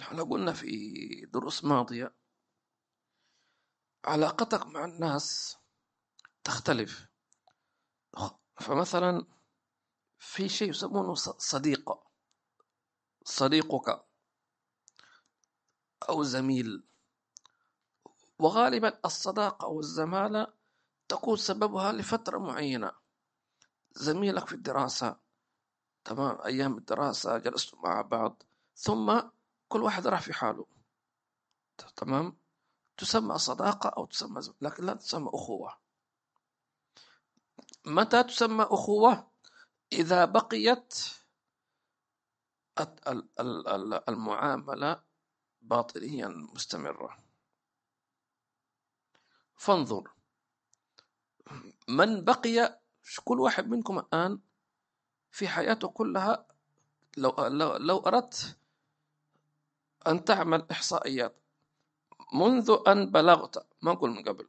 [0.00, 2.19] نحن قلنا في دروس ماضية
[4.04, 5.56] علاقتك مع الناس
[6.44, 7.06] تختلف.
[8.60, 9.26] فمثلا
[10.18, 11.90] في شيء يسمونه صديق
[13.24, 14.04] صديقك
[16.08, 16.82] أو زميل.
[18.38, 20.46] وغالبا الصداقة أو الزمالة
[21.08, 22.92] تكون سببها لفترة معينة.
[23.96, 25.16] زميلك في الدراسة
[26.04, 28.42] تمام أيام الدراسة جلستوا مع بعض
[28.76, 29.20] ثم
[29.68, 30.66] كل واحد راح في حاله
[31.96, 32.39] تمام؟
[33.00, 34.54] تسمى صداقة أو تسمى زم...
[34.60, 35.78] لكن لا تسمى أخوة.
[37.86, 39.30] متى تسمى أخوة؟
[39.92, 40.94] إذا بقيت
[44.08, 45.02] المعاملة
[45.62, 47.18] باطنيا مستمرة.
[49.56, 50.10] فانظر.
[51.88, 52.80] من بقي
[53.24, 54.40] كل واحد منكم الآن
[55.30, 56.46] في حياته كلها
[57.16, 58.58] لو لو, لو أردت
[60.06, 61.39] أن تعمل إحصائيات.
[62.32, 64.48] منذ أن بلغت ما نقول من قبل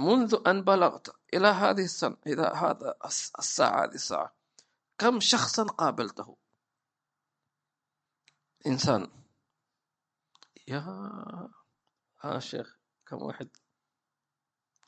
[0.00, 2.98] منذ أن بلغت إلى هذه السنة إلى هذا
[3.38, 4.36] الساعة هذه الساعة
[4.98, 6.36] كم شخصا قابلته؟
[8.66, 9.10] إنسان.
[10.68, 10.80] يا
[12.20, 13.48] ها شيخ كم واحد؟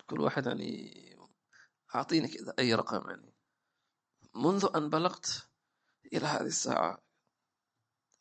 [0.07, 1.17] كل واحد يعني
[1.95, 3.35] أعطيني كذا أي رقم يعني.
[4.35, 5.49] منذ أن بلغت
[6.13, 6.99] إلى هذه الساعة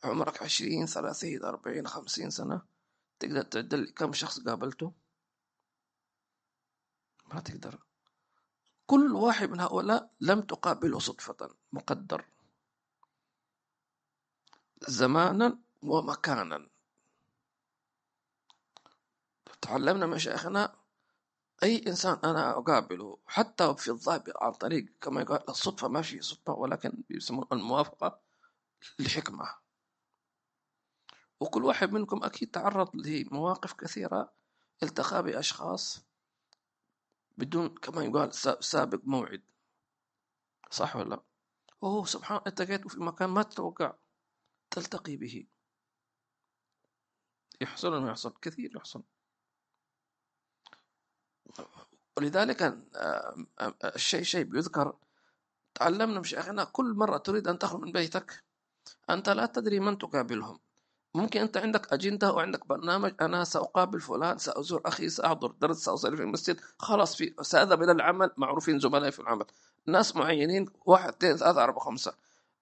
[0.03, 2.76] عمرك عشرين ثلاثين أربعين خمسين سنة
[3.19, 4.93] تقدر تعدل كم شخص قابلته؟
[7.33, 7.79] ما تقدر.
[8.87, 12.25] كل واحد من هؤلاء لم تقابله صدفة مقدر.
[14.87, 16.69] زمانا ومكانا.
[19.61, 20.75] تعلمنا مشايخنا
[21.63, 26.53] أي إنسان أنا أقابله حتى في الظاهر عن طريق كما يقال الصدفة ما في صدفة
[26.53, 28.19] ولكن يسمون الموافقة
[28.99, 29.66] لحكمة.
[31.39, 34.33] وكل واحد منكم أكيد تعرض لمواقف كثيرة
[34.83, 36.05] التقى بأشخاص
[37.37, 39.43] بدون كما يقال سابق موعد.
[40.71, 41.23] صح ولا
[41.83, 43.93] أوه سبحان أنت جيت في مكان ما تتوقع
[44.71, 45.47] تلتقي به.
[47.61, 49.03] يحصل ما يحصل؟ كثير يحصل.
[52.17, 54.97] ولذلك آه، آه، الشيء شيء بيذكر
[55.75, 58.43] تعلمنا مشايخنا كل مرة تريد أن تخرج من بيتك
[59.09, 60.59] أنت لا تدري من تقابلهم.
[61.15, 66.23] ممكن أنت عندك أجندة وعندك برنامج أنا سأقابل فلان سأزور أخي سأحضر درس سأصلي في
[66.23, 66.59] المسجد.
[66.79, 69.45] خلاص في سأذهب إلى العمل معروفين زملائي في العمل.
[69.85, 72.13] ناس معينين واحد اثنين ثلاثة أربعة خمسة.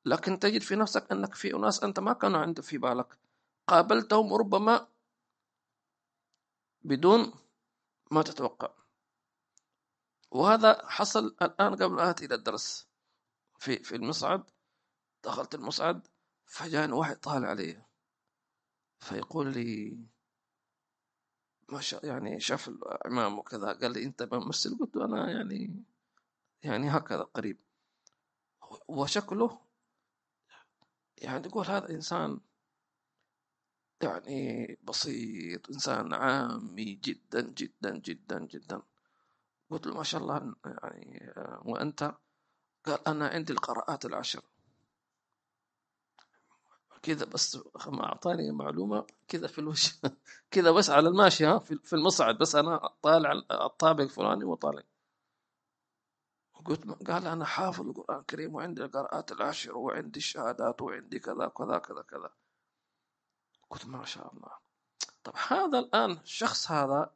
[0.05, 3.17] لكن تجد في نفسك أنك في أناس أنت ما كانوا عندك في بالك.
[3.67, 4.87] قابلتهم ربما
[6.81, 7.33] بدون
[8.11, 8.69] ما تتوقع.
[10.31, 12.87] وهذا حصل الآن قبل آتي إلى الدرس.
[13.59, 14.43] في في المصعد
[15.23, 16.07] دخلت المصعد
[16.45, 17.94] فجاني واحد طالع علي.
[18.99, 19.97] فيقول لي
[21.69, 25.83] ما شاء يعني شاف العمام وكذا قال لي أنت ممثل قلت له أنا يعني
[26.63, 27.57] يعني هكذا قريب.
[28.87, 29.59] وشكله
[31.17, 32.39] يعني تقول هذا إنسان
[34.01, 38.81] يعني بسيط إنسان عامي جدا جدا جدا جدا.
[39.69, 41.33] قلت له ما شاء الله يعني
[41.65, 42.15] وأنت؟
[42.85, 44.43] قال أنا عندي القراءات العشر.
[47.05, 49.91] كذا بس ما أعطاني معلومة كذا في الوجه
[50.51, 54.81] كذا بس على الماشي ها في المصعد بس أنا طالع الطابق الفلاني وطالع.
[56.65, 62.01] قلت قال أنا حافظ القرآن الكريم وعندي القراءات العشر وعندي الشهادات وعندي كذا كذا كذا
[62.01, 62.31] كذا.
[63.69, 64.51] قلت ما شاء الله.
[65.23, 67.11] طب هذا الآن الشخص هذا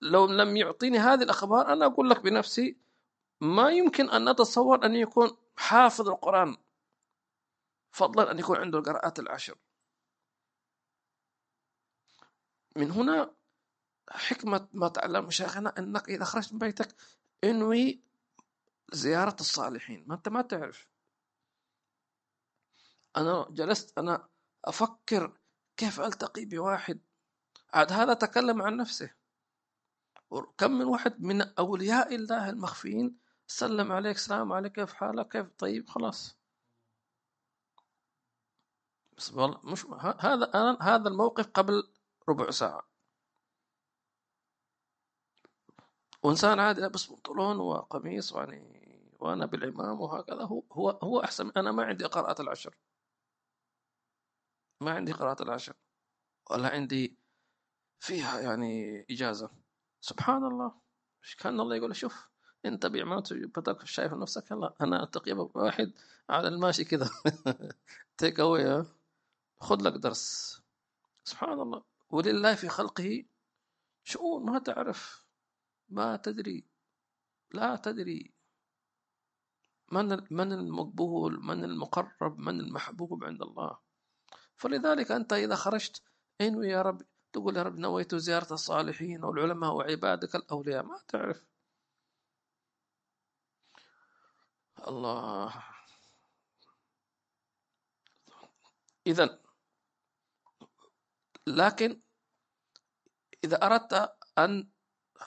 [0.00, 2.76] لو لم يعطيني هذه الأخبار أنا أقول لك بنفسي
[3.40, 6.56] ما يمكن أن نتصور أن يكون حافظ القرآن.
[7.92, 9.58] فضلا أن يكون عنده القراءات العشر.
[12.76, 13.34] من هنا
[14.10, 16.96] حكمة ما تعلم مشايخنا أنك إذا خرجت من بيتك
[17.44, 18.02] انوي
[18.92, 20.04] زيارة الصالحين.
[20.06, 20.88] ما أنت ما تعرف.
[23.16, 24.28] أنا جلست أنا
[24.64, 25.38] أفكر
[25.76, 27.00] كيف ألتقي بواحد.
[27.74, 29.14] عاد هذا تكلم عن نفسه.
[30.58, 35.88] كم من واحد من أولياء الله المخفيين سلم عليك سلام عليك كيف حالك؟ كيف؟ طيب
[35.88, 36.41] خلاص.
[39.64, 39.86] مش
[40.20, 41.88] هذا أنا هذا الموقف قبل
[42.28, 42.92] ربع ساعة.
[46.22, 48.82] وإنسان عادي لابس بنطلون وقميص يعني
[49.20, 52.74] وأنا بالعمام وهكذا هو هو هو أحسن أنا ما عندي قراءة العشر.
[54.80, 55.74] ما عندي قراءة العشر.
[56.50, 57.18] ولا عندي
[58.00, 59.50] فيها يعني إجازة.
[60.00, 60.72] سبحان الله.
[61.38, 62.28] كان الله يقول؟ شوف
[62.64, 64.52] انت بعمامتك بدك شايف نفسك.
[64.80, 65.92] أنا اتقي واحد
[66.30, 67.10] على الماشي كذا.
[68.18, 68.84] تيك اوي
[69.62, 70.60] خذ لك درس.
[71.24, 71.82] سبحان الله.
[72.10, 73.24] ولله في خلقه
[74.04, 75.26] شؤون ما تعرف
[75.88, 76.66] ما تدري
[77.50, 78.34] لا تدري
[79.92, 83.78] من من المقبول من المقرب من المحبوب عند الله.
[84.56, 86.02] فلذلك أنت إذا خرجت
[86.40, 90.82] انوي يا رب تقول يا رب نويت زيارة الصالحين والعلماء وعبادك الأولياء.
[90.84, 91.44] ما تعرف.
[94.88, 95.64] الله.
[99.06, 99.41] إذا
[101.46, 102.02] لكن
[103.44, 104.70] إذا أردت أن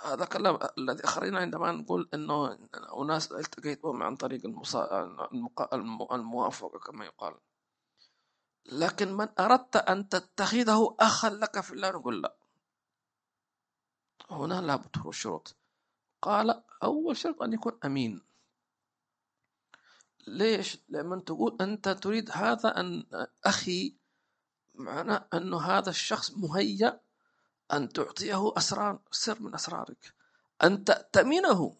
[0.03, 2.67] هذا كلام الذي أخرجنا عندما نقول أنه
[3.01, 4.41] أناس التقيت بهم عن طريق
[6.13, 7.35] الموافقة كما يقال.
[8.65, 12.35] لكن من أردت أن تتخذه أخا لك في الله نقول لا.
[14.29, 15.55] هنا لابد هو الشروط
[16.21, 18.25] قال أول شرط أن يكون أمين.
[20.27, 23.05] ليش؟ لما تقول أنت تريد هذا أن
[23.45, 23.97] أخي
[24.77, 26.99] معنى أن هذا الشخص مهيأ
[27.73, 30.13] أن تعطيه أسرار سر من أسرارك.
[30.63, 31.75] أن تأتمنه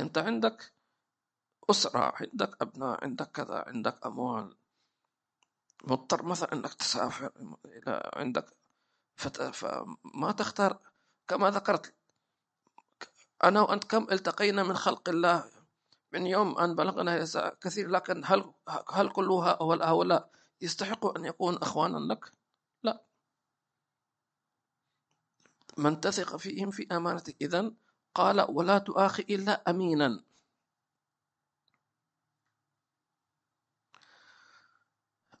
[0.00, 0.72] أنت عندك
[1.70, 4.56] أسرة عندك أبناء عندك كذا عندك أموال.
[5.84, 7.32] مضطر مثلا أنك تسافر
[7.64, 8.56] إلى عندك
[9.16, 10.78] فما تختار.
[11.28, 11.94] كما ذكرت
[13.44, 15.57] أنا وأنت كم التقينا من خلق الله.
[16.12, 17.24] من يوم أن بلغنا
[17.60, 18.52] كثير لكن هل
[18.92, 22.32] هل كل هؤلاء يستحقوا أن يكون أخوانا لك؟
[22.82, 23.02] لا
[25.76, 27.74] من تثق فيهم في أمانتك إذن
[28.14, 30.22] قال ولا تؤاخي إلا أمينا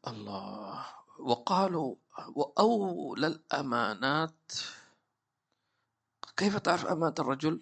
[0.06, 0.86] الله
[1.18, 1.96] وقالوا
[2.28, 4.52] وأولى الأمانات
[6.36, 7.60] كيف تعرف أمانة الرجل؟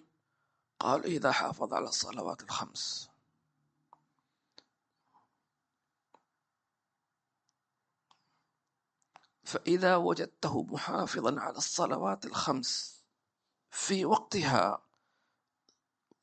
[0.79, 3.09] قال إذا حافظ على الصلوات الخمس.
[9.43, 13.03] فإذا وجدته محافظا على الصلوات الخمس
[13.69, 14.83] في وقتها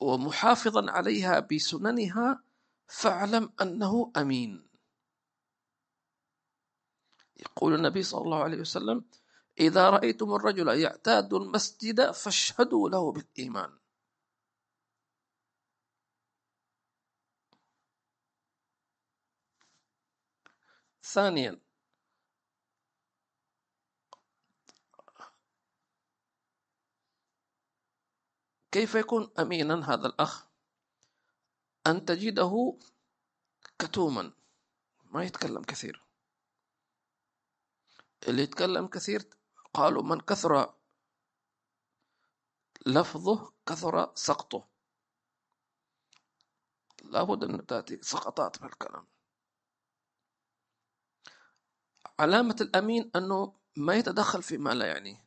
[0.01, 2.43] ومحافظا عليها بسننها
[2.87, 4.69] فاعلم أنه أمين.
[7.37, 9.05] يقول النبي صلى الله عليه وسلم
[9.61, 13.84] إذا رأيتم الرجل يعتاد المسجد فاشهدوا له بالإيمان.
[21.05, 21.61] ثانيا.
[28.73, 30.47] كيف يكون أمينا هذا الأخ؟
[31.87, 32.79] أن تجده
[33.79, 34.33] كتوما.
[35.05, 36.03] ما يتكلم كثير.
[38.29, 39.29] اللي يتكلم كثير
[39.75, 40.75] قالوا من كثر
[42.87, 44.69] لفظه كثر سقطه.
[47.05, 49.14] لابد أن تأتي سقطات في الكلام
[52.21, 55.25] علامة الأمين أنه ما يتدخل فيما لا يعنيه.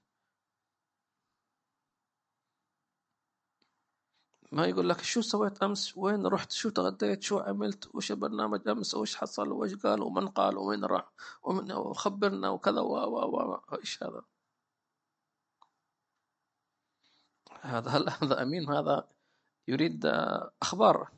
[4.51, 8.95] ما يقول لك شو سويت أمس؟ وين رحت؟ شو تغديت؟ شو عملت؟ وش البرنامج أمس؟
[8.95, 11.11] وش حصل؟ وش قال؟ ومن قال؟ وين راح؟
[11.43, 14.21] ومن وخبرنا وكذا و و و إيش هذا؟
[17.61, 19.07] هذا هل هذا أمين؟ هذا
[19.67, 20.05] يريد
[20.61, 21.11] أخبار.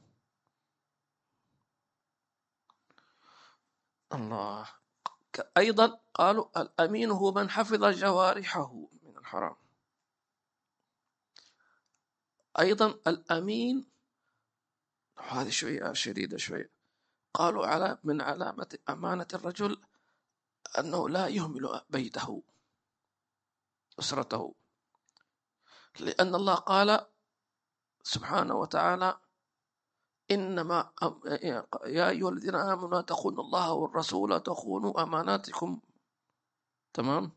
[4.13, 4.78] الله.
[5.57, 8.73] أيضا قالوا الأمين هو من حفظ جوارحه
[9.03, 9.55] من الحرام.
[12.59, 13.89] أيضا الأمين
[15.17, 16.71] هذه شوية شديدة شوية
[17.33, 19.81] قالوا على من علامة أمانة الرجل
[20.79, 22.43] أنه لا يهمل بيته
[23.99, 24.55] أسرته.
[25.99, 27.05] لأن الله قال
[28.03, 29.19] سبحانه وتعالى
[30.31, 30.93] إنما
[31.85, 35.81] يا أيها الذين آمنوا لا تخونوا الله والرسول تخونوا أماناتكم.
[36.93, 37.31] تمام؟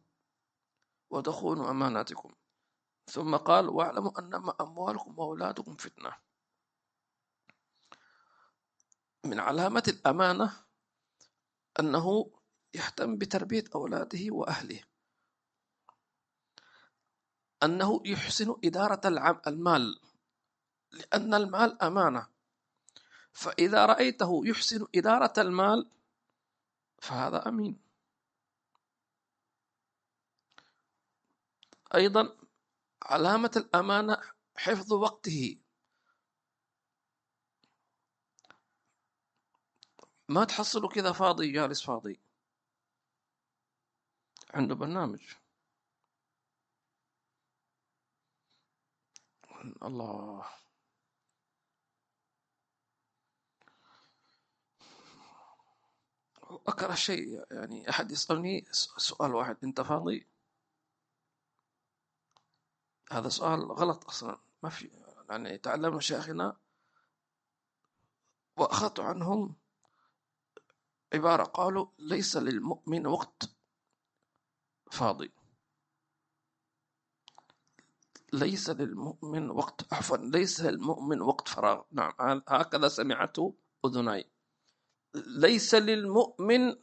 [1.10, 2.34] وتخونوا أماناتكم.
[3.06, 6.16] ثم قال واعلموا أنما أموالكم وأولادكم فتنة.
[9.24, 10.64] من علامة الأمانة
[11.80, 12.30] أنه
[12.74, 14.84] يهتم بتربية أولاده وأهله.
[17.62, 19.00] أنه يحسن إدارة
[19.46, 20.00] المال.
[20.92, 22.31] لأن المال أمانة.
[23.32, 25.90] فإذا رأيته يحسن إدارة المال
[27.02, 27.82] فهذا أمين.
[31.94, 32.36] أيضا
[33.02, 34.16] علامة الأمانة
[34.56, 35.58] حفظ وقته.
[40.28, 42.20] ما تحصله كذا فاضي جالس فاضي.
[44.54, 45.22] عنده برنامج.
[49.82, 50.61] الله.
[56.66, 58.64] أكره شيء يعني أحد يسألني
[58.96, 60.26] سؤال واحد أنت فاضي؟
[63.12, 64.90] هذا سؤال غلط أصلا ما في
[65.30, 66.56] يعني تعلم مشايخنا
[68.56, 69.54] وأخذت عنهم
[71.14, 73.50] عبارة قالوا ليس للمؤمن وقت
[74.90, 75.32] فاضي.
[78.32, 81.82] ليس للمؤمن وقت عفوا ليس للمؤمن وقت فراغ.
[81.90, 83.54] نعم هكذا سمعته
[83.86, 84.31] أذناي.
[85.14, 86.76] ليس للمؤمن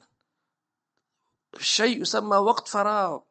[1.58, 3.22] شيء يسمى وقت فراغ.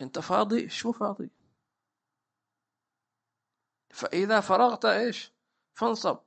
[0.00, 1.30] انت فاضي؟ شو فاضي؟
[3.90, 5.32] فإذا فرغت إيش؟
[5.74, 6.18] فانصب.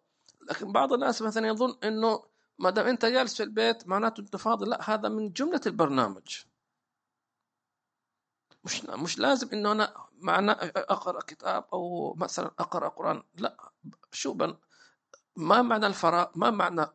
[0.49, 2.23] لكن بعض الناس مثلا يظن إنه
[2.59, 4.65] ما دام أنت جالس في البيت معناته أنت فاضي.
[4.65, 6.43] لا هذا من جملة البرنامج.
[8.63, 13.23] مش مش لازم إنه أنا معنى أقرأ كتاب أو مثلا أقرأ قرآن.
[13.35, 13.71] لا
[14.11, 14.57] شو بن
[15.37, 16.85] ما معنى الفراغ؟ ما معنى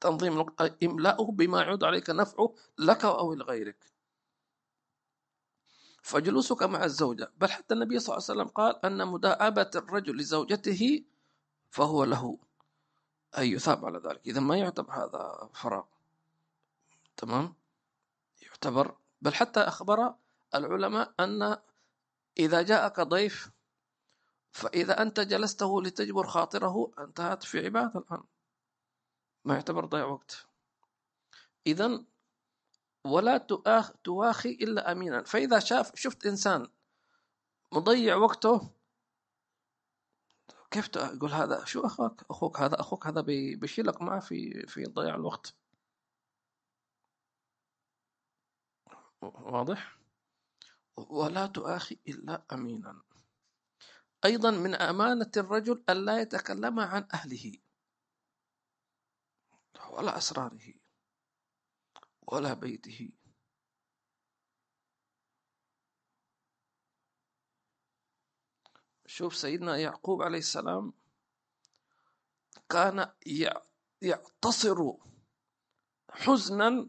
[0.00, 0.46] تنظيم
[0.82, 3.90] املاؤه بما يعود عليك نفعه لك أو لغيرك.
[6.02, 7.32] فجلوسك مع الزوجة.
[7.38, 11.04] بل حتى النبي صلى الله عليه وسلم قال أن مداعبة الرجل لزوجته
[11.70, 12.38] فهو له.
[13.38, 14.20] أن يثاب على ذلك.
[14.26, 15.84] إذا ما يعتبر هذا فراغ.
[17.16, 17.54] تمام؟
[18.42, 18.96] يعتبر.
[19.22, 20.14] بل حتى أخبر
[20.54, 21.56] العلماء أن
[22.38, 23.50] إذا جاءك ضيف
[24.52, 28.22] فإذا أنت جلسته لتجبر خاطره انتهت في عبادة الآن.
[29.44, 30.46] ما يعتبر ضيع وقت.
[31.66, 32.04] إذا
[33.04, 33.38] ولا
[34.04, 35.22] تواخي إلا أمينا.
[35.22, 36.68] فإذا شاف شفت إنسان
[37.72, 38.70] مضيع وقته
[40.70, 45.54] كيف تقول هذا شو أخوك أخوك هذا أخوك هذا بيشيلك معه في في ضياع الوقت.
[49.22, 49.98] واضح؟
[50.96, 53.02] ولا تؤاخي إلا أمينا.
[54.24, 57.58] أيضا من أمانة الرجل ألا يتكلم عن أهله
[59.90, 60.74] ولا أسراره
[62.22, 63.10] ولا بيته.
[69.06, 70.92] شوف سيدنا يعقوب عليه السلام
[72.68, 73.12] كان
[74.02, 74.92] يعتصر
[76.10, 76.88] حزنا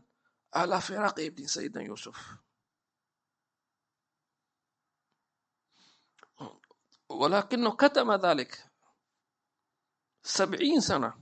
[0.53, 2.40] على فراق ابن سيدنا يوسف.
[7.21, 8.71] ولكنه كتم ذلك
[10.23, 11.21] سبعين سنة.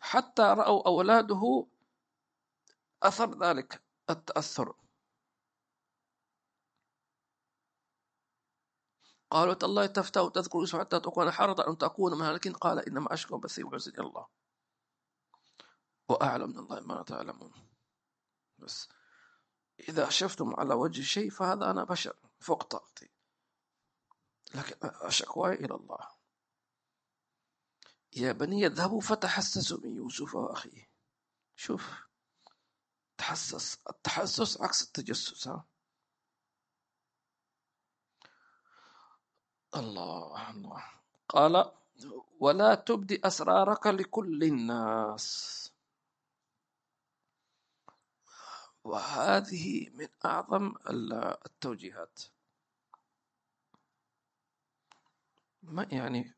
[0.00, 1.66] حتى رأوا أولاده
[3.02, 4.74] أثر ذلك التأثر.
[9.30, 13.64] قالوا تالله تفتى وتذكر يوسف حتى تكون حرضا أن تكون مهلكين قال إنما أشكو بثي
[13.64, 14.26] وحزني الله.
[16.08, 17.52] وأعلم من الله ما تعلمون.
[18.58, 18.88] بس
[19.88, 23.19] إذا شفتم على وجه شيء فهذا أنا بشر فوق طاقتي.
[24.54, 26.08] لكن أشكواي إلى الله.
[28.16, 30.90] يا بني اذهبوا فتحسسوا من يوسف وأخيه.
[31.56, 31.90] شوف
[33.18, 35.64] تحسس التحسس عكس التجسس ها؟
[39.76, 40.84] الله الله.
[41.28, 41.72] قال
[42.40, 45.72] ولا تبدي أسرارك لكل الناس.
[48.84, 50.74] وهذه من أعظم
[51.46, 52.20] التوجيهات.
[55.62, 56.34] ما يعني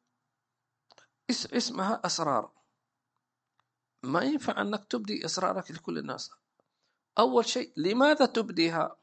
[1.31, 2.53] اسمها أسرار.
[4.03, 6.31] ما ينفع أنك تبدي أسرارك لكل الناس.
[7.19, 8.97] أول شيء لماذا تبديها؟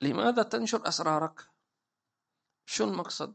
[0.00, 1.50] لماذا تنشر أسرارك؟
[2.66, 3.34] شو المقصد؟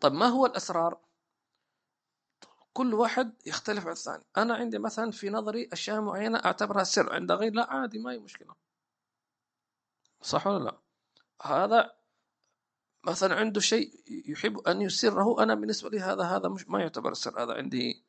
[0.00, 1.00] طيب ما هو الأسرار؟
[2.72, 4.24] كل واحد يختلف عن الثاني.
[4.36, 7.12] أنا عندي مثلا في نظري أشياء معينة أعتبرها سر.
[7.14, 8.65] عند غير لا عادي ما هي مشكلة.
[10.22, 10.78] صح ولا لا؟
[11.42, 11.96] هذا
[13.04, 17.42] مثلا عنده شيء يحب أن يسره أنا بالنسبة لي هذا هذا مش ما يعتبر سر
[17.42, 18.04] هذا عندي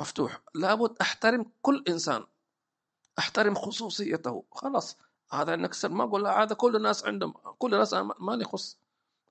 [0.00, 0.42] مفتوح.
[0.54, 2.24] لابد أحترم كل إنسان
[3.18, 4.44] أحترم خصوصيته.
[4.52, 4.98] خلاص
[5.30, 8.78] هذا عندك سر ما أقول هذا كل الناس عندهم كل الناس ما لي خص.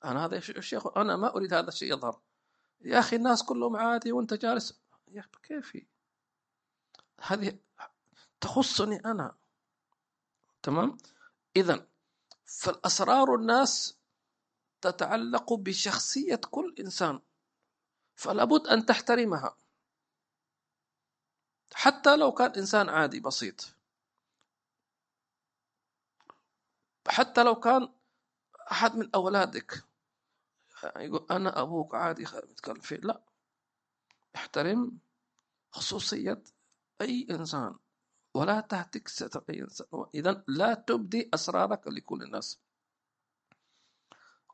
[0.06, 2.20] أنا هذا الشيء أنا ما أريد هذا الشيء يظهر.
[2.82, 4.80] يا أخي الناس كلهم عادي وأنت جالس.
[5.12, 5.78] يا أخي كيف
[7.22, 7.60] هذه
[8.42, 9.36] تخصني أنا.
[10.64, 10.98] تمام؟
[11.56, 11.88] إذا
[12.46, 13.98] فالأسرار الناس
[14.82, 17.22] تتعلق بشخصية كل إنسان
[18.16, 19.58] فلا بد أن تحترمها.
[21.74, 23.76] حتى لو كان إنسان عادي بسيط.
[27.08, 27.94] حتى لو كان
[28.72, 29.84] أحد من أولادك.
[30.96, 32.96] يقول أنا أبوك عادي نتكلم فيه.
[32.96, 33.22] لا.
[34.36, 35.00] احترم
[35.72, 36.44] خصوصية
[37.02, 37.76] أي إنسان.
[38.34, 39.44] ولا تهتك ستر
[40.16, 42.60] إذا لا تبدي أسرارك لكل الناس.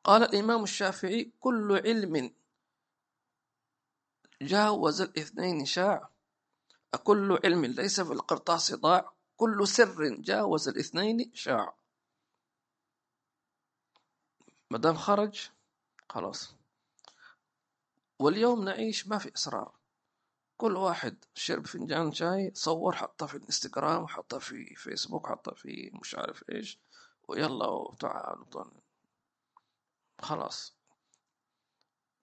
[0.04, 2.34] قال الإمام الشافعي كل علم
[4.42, 6.10] جاوز الاثنين شاع.
[7.04, 11.74] كل علم ليس في القرطاس ضاع كل سر جاوز الاثنين شاع.
[14.72, 15.50] ما دام خرج
[16.10, 16.56] خلاص.
[18.20, 19.79] واليوم نعيش ما في إصرار
[20.60, 26.16] كل واحد شرب فنجان شاي صور حطه في الانستغرام حطه في فيسبوك حطه في مش
[26.16, 26.80] عارف إيش
[27.28, 28.46] ويلا وتعالوا
[30.20, 30.76] خلاص.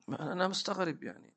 [0.08, 1.34] أنا مستغرب يعني.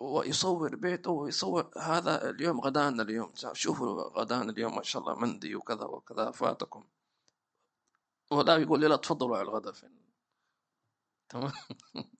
[0.00, 3.32] ويصور بيته ويصور هذا اليوم غدانا اليوم.
[3.52, 6.84] شوفوا غدانا اليوم ما شاء الله مندي وكذا وكذا فاتكم.
[8.30, 9.96] ولا يقول لي لا تفضلوا على الغداء فين.
[11.28, 11.52] تمام.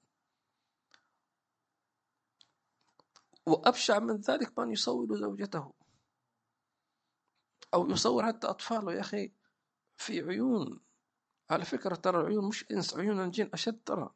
[3.46, 5.72] وأبشع من ذلك من يصور زوجته.
[7.74, 8.92] أو يصور حتى أطفاله.
[8.92, 9.32] يا أخي
[9.96, 10.80] في عيون.
[11.50, 14.10] على فكرة ترى العيون مش إنس عيون الجن أشد ترى.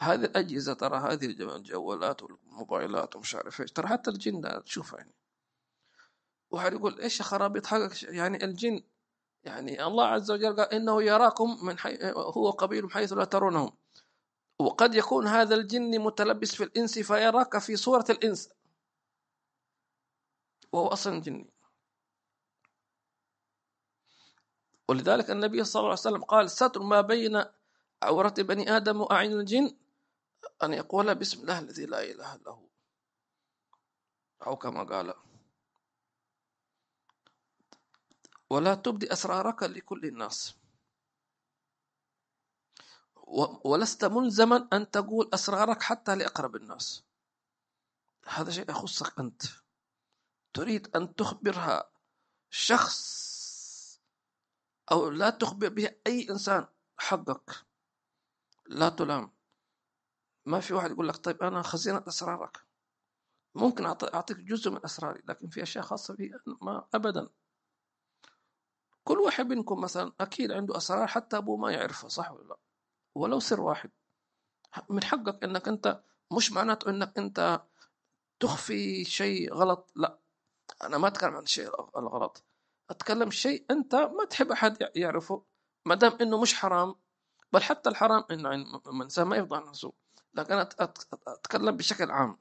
[0.00, 3.72] هذه الأجهزة ترى هذه الجوالات والموبايلات ومش عارف إيش.
[3.72, 5.14] ترى حتى الجن تشوفها يعني.
[6.50, 8.82] واحد يقول إيش خرابيط حقك؟ يعني الجن
[9.44, 11.98] يعني الله عز وجل قال إنه يراكم من حي...
[12.16, 13.79] هو قبيل حيث لا ترونهم.
[14.60, 18.50] وقد يكون هذا الجن متلبس في الإنس فيراك في صورة الإنس.
[20.72, 21.50] وهو أصلا جني.
[24.88, 27.44] ولذلك النبي صلى الله عليه وسلم قال ستر ما بين
[28.02, 29.76] عورة بني آدم وأعين الجن.
[30.62, 32.68] أن يقول بسم الله الذي لا إله إلا هو.
[34.46, 35.14] أو كما قال
[38.50, 40.59] ولا تبدي أسرارك لكل الناس.
[43.64, 47.04] ولست ملزما أن تقول أسرارك حتى لأقرب الناس.
[48.26, 49.42] هذا شيء يخصك أنت.
[50.52, 51.90] تريد أن تخبرها
[52.50, 53.30] شخص
[54.92, 56.66] أو لا تخبر به أي إنسان
[56.98, 57.66] حقك
[58.66, 59.32] لا تلام.
[60.46, 62.66] ما في واحد يقول لك طيب أنا خزينة أسرارك.
[63.54, 67.28] ممكن أعطيك جزء من أسراري لكن في أشياء خاصة بي ما أبدا.
[69.04, 72.56] كل واحد منكم مثلا أكيد عنده أسرار حتى أبوه ما يعرفها صح ولا لا؟
[73.14, 73.90] ولو سر واحد.
[74.88, 76.02] من حقك أنك أنت
[76.32, 77.62] مش معناته أنك أنت
[78.40, 80.18] تخفي شيء غلط لا.
[80.82, 82.44] أنا ما أتكلم عن الشيء الغلط.
[82.90, 85.44] أتكلم شيء أنت ما تحب أحد يعرفه
[85.86, 86.94] ما دام إنه مش حرام.
[87.52, 88.54] بل حتى الحرام إنه
[88.86, 89.92] الانسان ما يفضح نفسه.
[90.34, 90.68] لكن أنا
[91.28, 92.38] أتكلم بشكل عام.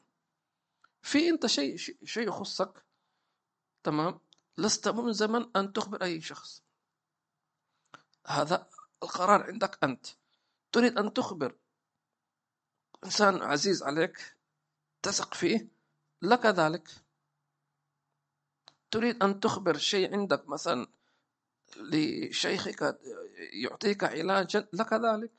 [1.02, 2.86] في أنت شيء شيء يخصك
[3.84, 4.20] تمام؟
[4.58, 6.64] لست ملزما أن تخبر أي شخص.
[8.28, 8.70] هذا
[9.04, 10.08] القرار عندك أنت.
[10.72, 11.56] تريد أن تخبر
[13.06, 14.38] إنسان عزيز عليك
[15.02, 15.68] تثق فيه
[16.22, 16.90] لك ذلك.
[18.92, 20.88] تريد أن تخبر شيء عندك مثلا
[21.78, 23.00] لشيخك
[23.54, 25.32] يعطيك علاجا لك ذلك.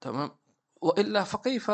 [0.00, 0.38] تمام؟
[0.80, 1.72] وإلا فكيف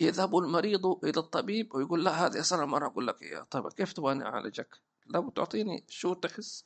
[0.00, 3.44] يذهب المريض إلى الطبيب ويقول لا هذه أصلا ما أقول لك إياها.
[3.44, 6.64] طيب كيف تبغاني أعالجك؟ لابد تعطيني شو تحس؟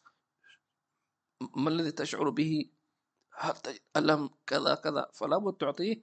[1.57, 2.71] ما الذي تشعر به
[3.97, 6.03] الم كذا كذا؟ فلا بد تعطيه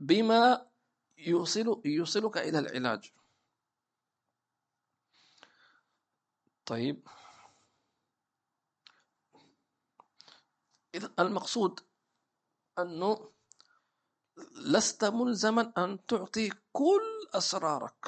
[0.00, 0.70] بما
[1.18, 3.12] يوصل يوصلك إلى العلاج.
[6.66, 7.08] طيب.
[10.94, 11.80] إذا المقصود
[12.78, 13.32] أنه
[14.56, 18.06] لست ملزما أن تعطي كل أسرارك.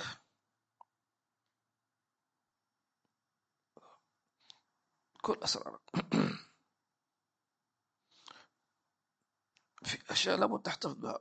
[5.23, 5.81] كل أسرارك.
[9.83, 11.19] في أشياء لابد تحتفظ بها.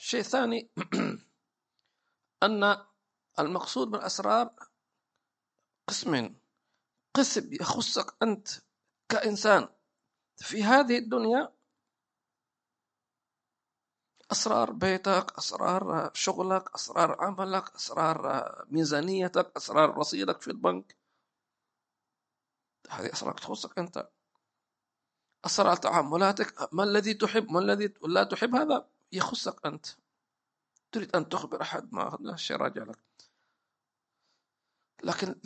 [0.00, 0.70] شيء ثاني
[2.42, 2.76] أن
[3.38, 4.54] المقصود بالأسرار
[5.88, 6.40] قسمين.
[7.14, 8.48] قسم يخصك أنت
[9.08, 9.68] كإنسان.
[10.36, 11.52] في هذه الدنيا
[14.32, 20.96] أسرار بيتك أسرار شغلك أسرار عملك أسرار ميزانيتك أسرار رصيدك في البنك.
[22.90, 24.08] هذه أسرار تخصك أنت.
[25.44, 29.86] أسرار تعاملاتك ما الذي تحب ما الذي لا تحب هذا يخصك أنت.
[30.92, 32.98] تريد أن تخبر أحد ما الشيء راجع لك.
[35.04, 35.40] لكن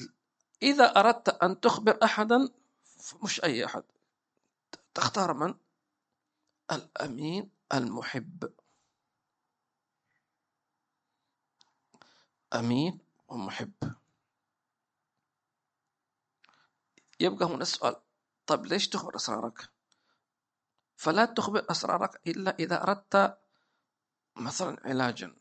[0.62, 2.49] إذا أردت أن تخبر أحدا
[3.22, 3.84] مش أي أحد.
[4.95, 5.55] تختار من؟
[6.72, 8.53] الأمين المحب.
[12.55, 13.72] أمين ومحب.
[17.20, 17.97] يبقى هنا السؤال.
[18.47, 19.70] طيب ليش تخبر أسرارك؟
[21.03, 23.38] فلا تخبر أسرارك إلا إذا أردت
[24.36, 25.34] مثلا علاجا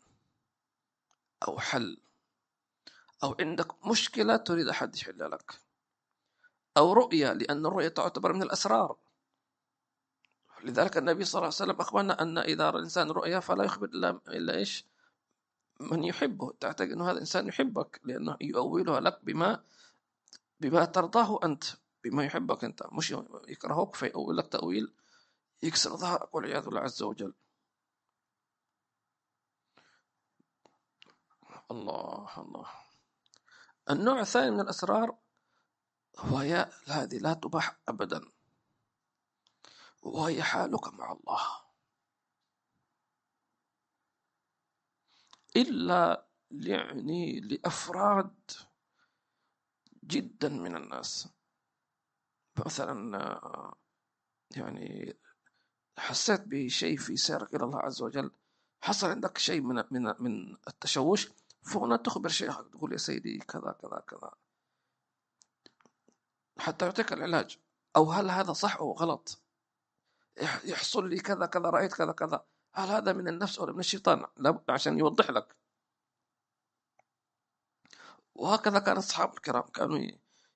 [1.47, 1.97] أو حل
[3.23, 5.61] أو عندك مشكلة تريد أحد يحلها لك
[6.77, 8.97] أو رؤية لأن الرؤية تعتبر من الأسرار.
[10.63, 13.87] لذلك النبي صلى الله عليه وسلم أخبرنا أن إذا رأى الإنسان رؤيا فلا يخبر
[14.27, 14.85] إلا إيش؟
[15.79, 16.53] من يحبه.
[16.59, 19.63] تعتقد أنه هذا الإنسان يحبك لأنه يؤولها لك بما
[20.59, 21.63] بما ترضاه أنت
[22.03, 22.83] بما يحبك أنت.
[22.91, 23.15] مش
[23.47, 24.93] يكرهك فيؤول لك تأويل
[25.63, 27.33] يكسر ظهرك والعياذ بالله عز وجل.
[31.71, 32.69] الله الله.
[33.89, 35.17] النوع الثاني من الأسرار
[36.31, 38.31] وهي هذه لا تباح أبدا.
[40.01, 41.41] وهي حالك مع الله.
[45.55, 48.51] إلا يعني لأفراد
[50.03, 51.27] جدا من الناس.
[52.65, 53.73] مثلا
[54.55, 55.19] يعني
[56.01, 58.31] حسيت بشيء في سيرك إلى الله عز وجل.
[58.81, 61.29] حصل عندك شيء من من من التشوش
[61.61, 64.31] فهنا تخبر شيخك تقول يا سيدي كذا كذا كذا.
[66.59, 67.59] حتى يعطيك العلاج.
[67.95, 69.41] أو هل هذا صح أو غلط؟
[70.63, 72.45] يحصل لي كذا كذا رأيت كذا كذا.
[72.75, 74.25] هل هذا من النفس ولا من الشيطان؟
[74.69, 75.57] عشان يوضح لك.
[78.35, 79.99] وهكذا كان الصحابة الكرام كانوا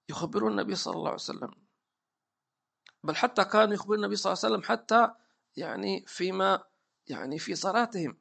[0.10, 1.52] يخبرون النبي صلى الله عليه وسلم.
[3.04, 5.25] بل حتى كانوا يخبرون النبي صلى الله عليه وسلم حتى
[5.58, 6.64] يعني فيما
[7.08, 8.18] يعني في صلاتهم.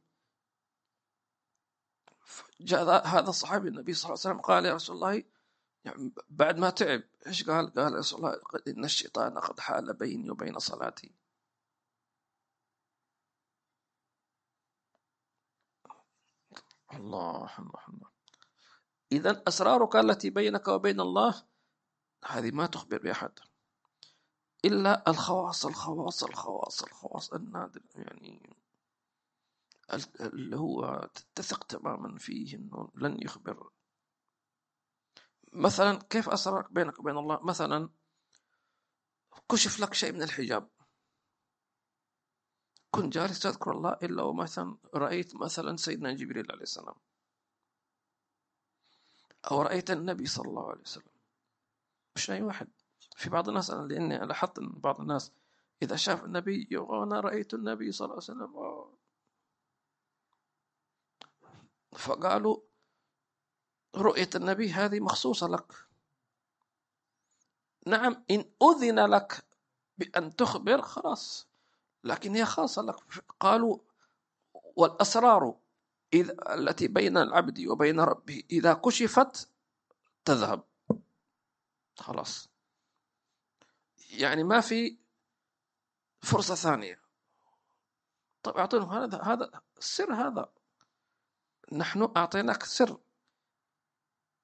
[2.60, 5.22] جاء هذا الصحابي النبي صلى الله عليه وسلم قال يا رسول الله
[5.84, 10.30] يعني بعد ما تعب إيش قال؟ قال يا رسول الله إن الشيطان قد حال بيني
[10.30, 11.14] وبين صلاتي.
[16.92, 18.10] الله الله
[19.12, 21.42] إذا أسرارك التي بينك وبين الله
[22.24, 23.32] هذه ما تخبر بأحد.
[24.64, 27.32] إلا الخواص الخواص الخواص الخواص.
[27.32, 28.56] النادر يعني
[30.20, 33.70] اللي هو تثق تماما فيه إنه لن يخبر.
[35.52, 37.88] مثلا كيف اسرارك بينك وبين الله؟ مثلا
[39.48, 40.68] كشف لك شيء من الحجاب.
[42.90, 46.94] كنت جالس تذكر الله إلا ومثلا رأيت مثلا سيدنا جبريل عليه السلام.
[49.50, 51.12] أو رأيت النبي صلى الله عليه وسلم.
[52.16, 52.68] مش أي واحد.
[53.14, 55.32] في بعض الناس أنا لأني لاحظت إن بعض الناس
[55.82, 58.84] إذا شاف النبي أنا رأيت النبي صلى الله عليه وسلم
[61.92, 62.60] فقالوا
[63.96, 65.72] رؤية النبي هذه مخصوصة لك.
[67.86, 69.44] نعم إن أذن لك
[69.98, 71.48] بأن تخبر خلاص.
[72.04, 72.96] لكن هي خاصة لك.
[73.40, 73.78] قالوا
[74.76, 75.56] والأسرار
[76.12, 79.48] إذا التي بين العبد وبين ربه إذا كشفت
[80.24, 80.62] تذهب.
[81.96, 82.53] خلاص.
[84.20, 84.98] يعني ما في
[86.22, 87.00] فرصة ثانية.
[88.42, 90.52] طيب أعطيهم هذا هذا السر هذا.
[91.72, 93.00] نحن أعطيناك سر.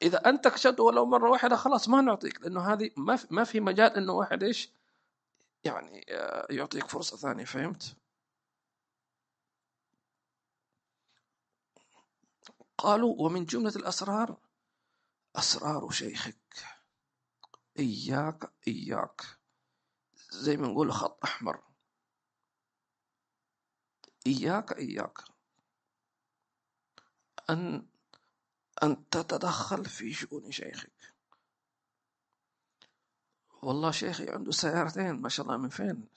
[0.03, 3.61] إذا أنت كشفت ولو مرة واحدة خلاص ما نعطيك لأنه هذه ما في ما في
[3.61, 4.71] مجال إنه واحد إيش؟
[5.65, 7.97] يعني آه، يعطيك فرصة ثانية فهمت؟
[12.79, 14.37] قالوا ومن جملة الأسرار
[15.37, 16.37] أسرار شيخك.
[17.79, 19.40] إياك إياك.
[20.33, 21.63] زي ما نقول خط أحمر.
[24.27, 25.19] إياك إياك.
[27.51, 27.87] أن
[28.83, 31.15] أن تتدخل في شؤون شيخك.
[33.63, 36.09] والله شيخي عنده سيارتين ما شاء الله من فين.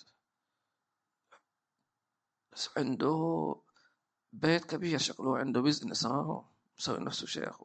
[2.78, 3.56] عنده
[4.34, 7.62] بيت كبير شكله عنده بزنس ها مسوي نفسه شيخ.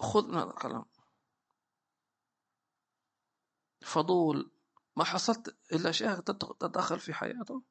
[0.00, 0.84] خذ هذا الكلام
[3.84, 4.50] فضول
[4.96, 7.62] ما حصلت إلا شيخ تتدخل في حياته.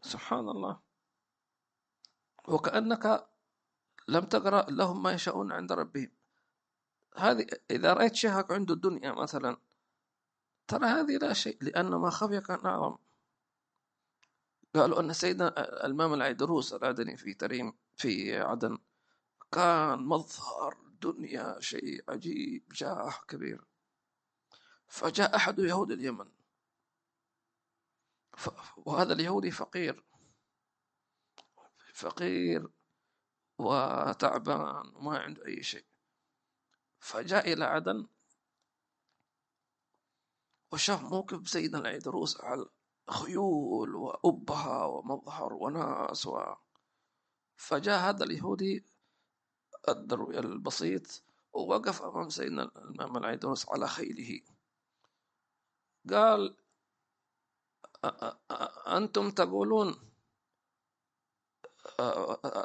[0.00, 0.80] سبحان الله.
[2.48, 3.28] وكأنك
[4.08, 6.10] لم تقرأ لهم ما يشاءون عند ربهم.
[7.16, 9.56] هذه إذا رأيت شيخك عنده الدنيا مثلا
[10.68, 12.96] ترى هذه لا شيء لأن ما خفي كان أعظم
[14.74, 15.48] قالوا أن سيدنا
[15.86, 18.78] الإمام العيدروس العدني في تريم في عدن
[19.52, 23.64] كان مظهر دنيا شيء عجيب جاه كبير.
[24.92, 26.30] فجاء أحد يهود اليمن.
[28.76, 30.04] وهذا اليهودي فقير.
[31.94, 32.68] فقير
[33.58, 35.84] وتعبان وما عنده أي شيء.
[36.98, 38.06] فجاء إلى عدن
[40.72, 42.66] وشاف موقف سيدنا العيدروس على
[43.10, 46.54] خيول وأبها ومظهر وناس و...
[47.56, 48.86] فجاء هذا اليهودي
[49.88, 51.22] الدروي البسيط
[51.52, 54.51] ووقف أمام سيدنا الإمام العيدروس على خيله.
[56.10, 56.56] قال
[58.86, 60.12] أنتم تقولون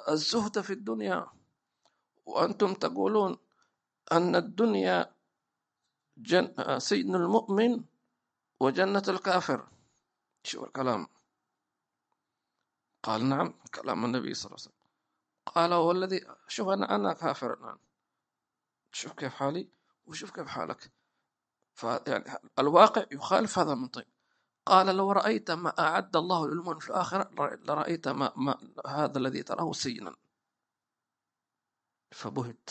[0.10, 1.28] الزهد في الدنيا
[2.26, 3.38] وأنتم تقولون
[4.12, 5.16] أن الدنيا
[6.18, 6.80] جن...
[6.80, 7.84] سجن المؤمن
[8.60, 9.68] وجنة الكافر.
[10.44, 11.08] شو الكلام.
[13.04, 14.88] قال نعم كلام النبي صلى الله عليه وسلم.
[15.46, 17.78] قال والذي شوف أنا أنا كافر الآن.
[18.92, 19.70] شوف كيف حالي
[20.06, 20.92] وشوف كيف حالك.
[21.78, 22.24] فيعني
[22.60, 24.06] الواقع يخالف هذا المنطق.
[24.66, 28.58] قال لو رأيت ما أعد الله للمؤمن في الآخرة لرأيت ما, ما
[28.88, 30.16] هذا الذي تراه سجنا
[32.12, 32.70] فبهت.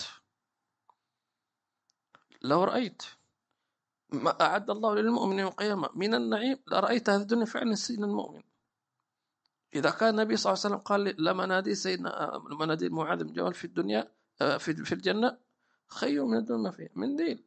[2.43, 3.03] لو رأيت
[4.13, 8.43] ما أعد الله للمؤمن يوم القيامة من النعيم لرأيت هذه الدنيا فعلا سجن المؤمن.
[9.75, 13.55] إذا كان النبي صلى الله عليه وسلم قال لما نادي سيدنا مناديل معاذ بن جبل
[13.55, 15.39] في الدنيا آه، في الجنة
[15.89, 17.46] خير من الدنيا ما فيها منديل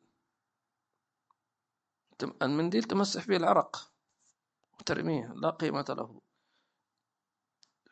[2.23, 3.91] المنديل تمسح به العرق
[4.79, 6.21] وترميه لا قيمة له.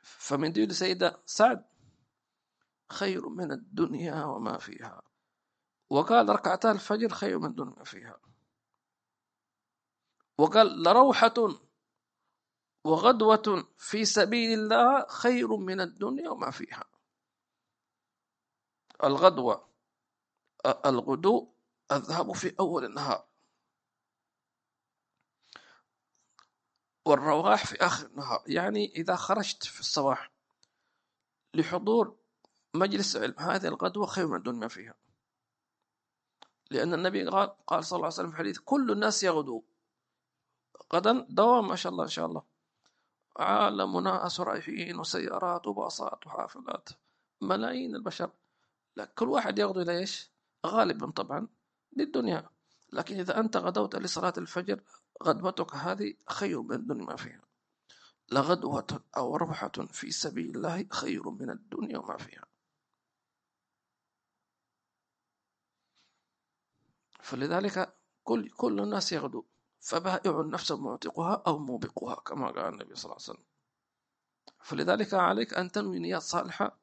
[0.01, 1.65] فمنديل سيدة سعد
[2.91, 5.01] خير من الدنيا وما فيها.
[5.89, 8.19] وقال ركعتا الفجر خير من الدنيا فيها.
[10.37, 11.33] وقال لروحة
[12.83, 16.85] وغدوة في سبيل الله خير من الدنيا وما فيها.
[19.03, 19.69] الغدوة
[20.85, 21.53] الغدو
[21.91, 23.27] الذهاب في أول النهار.
[27.07, 28.43] والرواح في آخر النهار.
[28.47, 30.31] يعني إذا خرجت في الصباح
[31.53, 32.15] لحضور
[32.73, 34.93] مجلس علم هذه الغدوة خير من الدنيا فيها.
[36.71, 39.63] لأن النبي قال قال صلى الله عليه وسلم في حديث كل الناس يغدو.
[40.93, 42.43] غدا دوام ما شاء الله إن شاء الله.
[43.37, 46.89] عالم ناس رايحين وسيارات وباصات وحافلات
[47.41, 48.31] ملايين البشر.
[48.95, 50.31] لا كل واحد يغدو إلى إيش؟
[50.65, 51.47] غالبا طبعا
[51.97, 52.49] للدنيا.
[52.93, 54.83] لكن إذا أنت غدوت لصلاة الفجر
[55.23, 57.41] غدوتك هذه خير من الدنيا ما فيها.
[58.31, 62.45] لغدوة أو روحة في سبيل الله خير من الدنيا وما فيها.
[67.21, 69.45] فلذلك كل كل الناس يغدو
[69.79, 73.45] فبائع النفس معتقها أو موبقها كما قال النبي صلى الله عليه وسلم.
[74.59, 76.79] فلذلك عليك أن تنوي نيات صالحة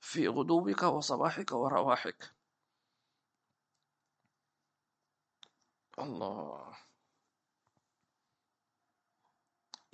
[0.00, 2.37] في غدوك وصباحك ورواحك
[6.00, 6.76] الله.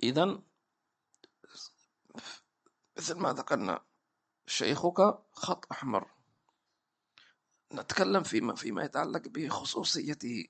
[0.03, 0.41] إذا
[2.97, 3.85] مثل ما ذكرنا
[4.47, 4.97] شيخك
[5.31, 6.11] خط أحمر.
[7.73, 10.47] نتكلم فيما فيما يتعلق بخصوصيته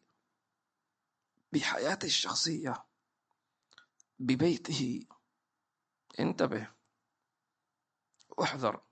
[1.53, 2.85] بحياته الشخصية
[4.19, 5.07] ببيته.
[6.19, 6.71] انتبه.
[8.37, 8.84] واحذر.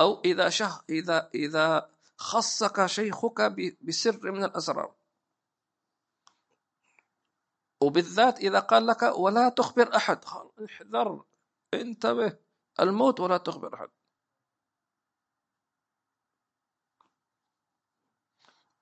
[0.00, 4.94] أو إذا شه إذا إذا خصك شيخك بسر من الأسرار
[7.80, 10.24] وبالذات إذا قال لك ولا تخبر أحد.
[10.64, 11.24] احذر
[11.74, 12.38] انتبه
[12.80, 13.88] الموت ولا تخبر أحد.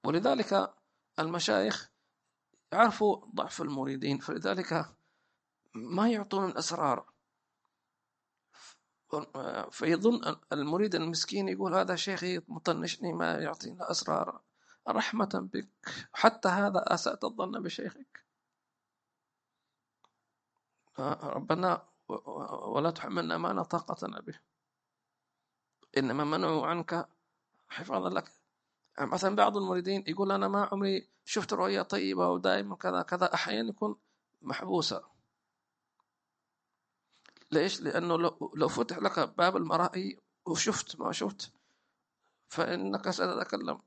[0.04, 0.74] ولذلك
[1.18, 1.90] المشايخ
[2.72, 4.18] يعرفوا ضعف المريدين.
[4.18, 4.94] فلذلك
[5.74, 7.17] ما يعطون الأسرار.
[9.70, 14.40] فيظن المريد المسكين يقول هذا شيخي مطنشني ما يعطينا أسرار.
[14.88, 15.68] رحمة بك.
[16.12, 18.24] حتى هذا أسأت الظن بشيخك.
[21.22, 21.88] ربنا
[22.68, 24.40] ولا تحملنا ما لا طاقة به.
[25.98, 27.08] إنما منعوا عنك
[27.68, 28.32] حفاظا لك.
[29.00, 33.34] مثلا بعض المريدين يقول أنا ما عمري شفت رؤية طيبة ودائما كذا كذا.
[33.34, 33.96] أحيانا يكون
[34.42, 35.17] محبوسة.
[37.52, 38.16] ليش؟ لأنه
[38.54, 41.52] لو, فتح لك باب المرائي وشفت ما شفت
[42.48, 43.80] فإنك ستتكلم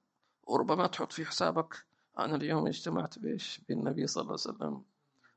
[0.43, 1.86] وربما تحط في حسابك
[2.20, 4.84] أنا اليوم اجتمعت بإيش؟ بالنبي صلى الله عليه وسلم.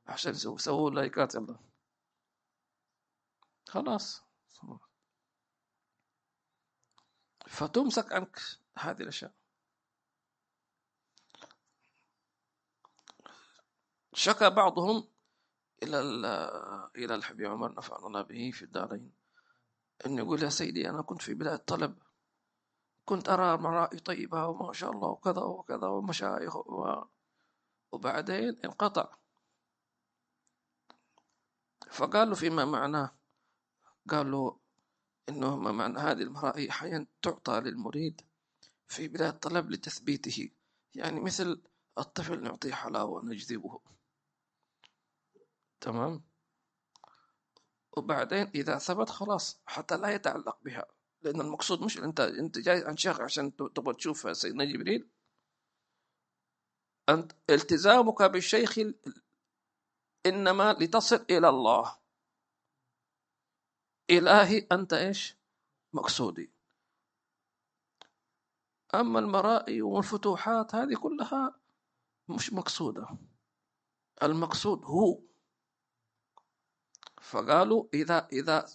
[0.07, 1.55] عشان سووا لايكات يلا
[3.67, 4.23] خلاص.
[7.47, 8.39] فتمسك عنك
[8.77, 9.31] هذه الأشياء.
[14.13, 15.07] شكى بعضهم
[15.83, 15.99] إلى
[16.95, 19.13] إلى الحبيب عمر نفعنا الله به في الدارين.
[20.05, 21.97] أن يقول يا سيدي أنا كنت في بلاد طلب.
[23.05, 27.03] كنت أرى مرائي طيبة وما شاء الله وكذا وكذا ومشايخ و...
[27.91, 29.15] وبعدين انقطع.
[31.91, 33.15] فقالوا فيما معناه
[34.09, 34.51] قالوا
[35.29, 38.21] إنه ما معنى هذه المرائي أحيانا تعطى للمريد
[38.87, 40.49] في بلاد طلب لتثبيته.
[40.95, 41.61] يعني مثل
[41.97, 43.81] الطفل نعطيه حلاوة نجذبه
[45.85, 46.23] تمام؟
[47.97, 50.85] وبعدين إذا ثبت خلاص حتى لا يتعلق بها
[51.21, 55.09] لأن المقصود مش أنت أنت جاي عن شيخ عشان تبغى تشوف سيدنا جبريل.
[57.09, 58.79] أنت التزامك بالشيخ
[60.25, 61.97] إنما لتصل إلى الله.
[64.09, 65.37] إلهي أنت إيش؟
[65.93, 66.51] مقصودي.
[68.95, 71.59] أما المرائي والفتوحات هذه كلها
[72.29, 73.07] مش مقصودة.
[74.23, 75.34] المقصود هو
[77.21, 78.65] فقالوا إذا إذا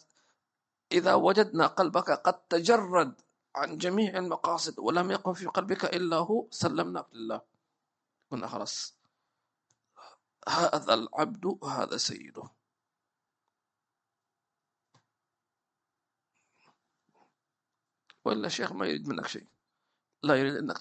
[0.93, 3.21] إذا وجدنا قلبك قد تجرد
[3.57, 7.41] عن جميع المقاصد ولم يقم في قلبك إلا هو سلمناك لله
[8.31, 8.97] قلنا خلاص.
[10.49, 12.43] هذا العبد هذا سيده.
[18.25, 19.47] ولا الشيخ ما يريد منك شيء.
[20.23, 20.79] لا يريد أنك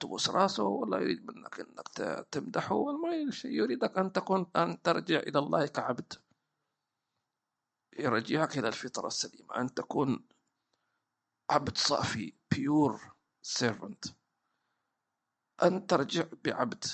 [0.00, 1.88] تبوس راسه ولا يريد منك أنك
[2.30, 3.50] تمدحه ولا يريد شيء.
[3.50, 6.12] يريدك أن تكون أن ترجع إلى الله كعبد.
[7.98, 10.26] يرجعك إلى الفطرة السليمة أن تكون
[11.50, 13.00] عبد صافي pure
[13.58, 14.12] servant.
[15.62, 16.84] أن ترجع بعبد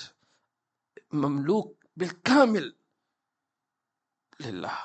[1.11, 2.75] مملوك بالكامل
[4.39, 4.79] لله.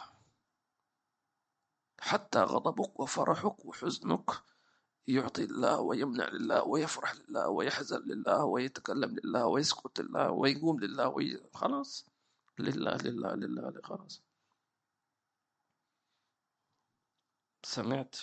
[2.01, 4.31] حتى غضبك وفرحك وحزنك
[5.07, 11.51] يعطي الله ويمنع لله ويفرح لله ويحزن لله ويتكلم لله ويسكت لله ويقوم لله وي...
[11.55, 12.07] خلاص.
[12.59, 14.23] لله لله لله خلاص.
[17.69, 18.17] سمعت.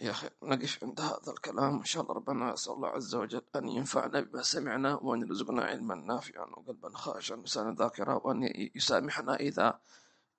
[0.00, 1.78] يا أخي نقف عند هذا الكلام.
[1.78, 5.94] إن شاء الله ربنا أسأل الله عز وجل أن ينفعنا بما سمعنا وأن يرزقنا علما
[5.94, 9.80] نافعا وقلبا خاشعا ولسانا ذاكرا وأن يسامحنا إذا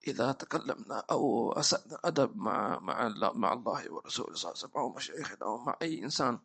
[0.07, 4.89] إذا تكلمنا أو أسأنا أدب مع مع مع الله ورسوله صلى الله عليه وسلم أو
[4.89, 6.39] مشايخنا أو مع أي إنسان.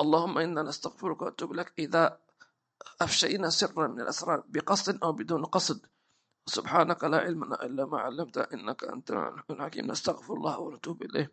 [0.00, 2.18] اللهم إنا نستغفرك ونتوب لك إذا
[3.00, 5.91] أفشينا سرا من الأسرار بقصد أو بدون قصد.
[6.46, 9.90] سبحانك لا علم لنا إلا ما علمت إنك أنت الحكيم.
[9.90, 11.32] نستغفر الله ونتوب إليه.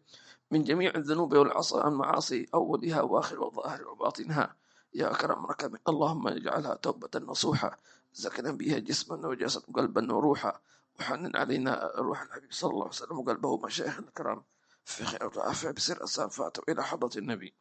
[0.52, 4.56] من جميع الذنوب والمعاصي أولها وآخر وظاهر وباطنها.
[4.94, 7.78] يا أكرم ركب اللهم اجعلها توبة نصوحة
[8.14, 10.60] زكنا بها جسما وجسد قلبا وروحا.
[11.00, 14.44] وحنن علينا روح الحبيب صلى الله عليه وسلم وقلبه مشايخ الكرام.
[14.86, 17.54] في خير وعافية بسر أسان فأتوا إلى حضرة النبي.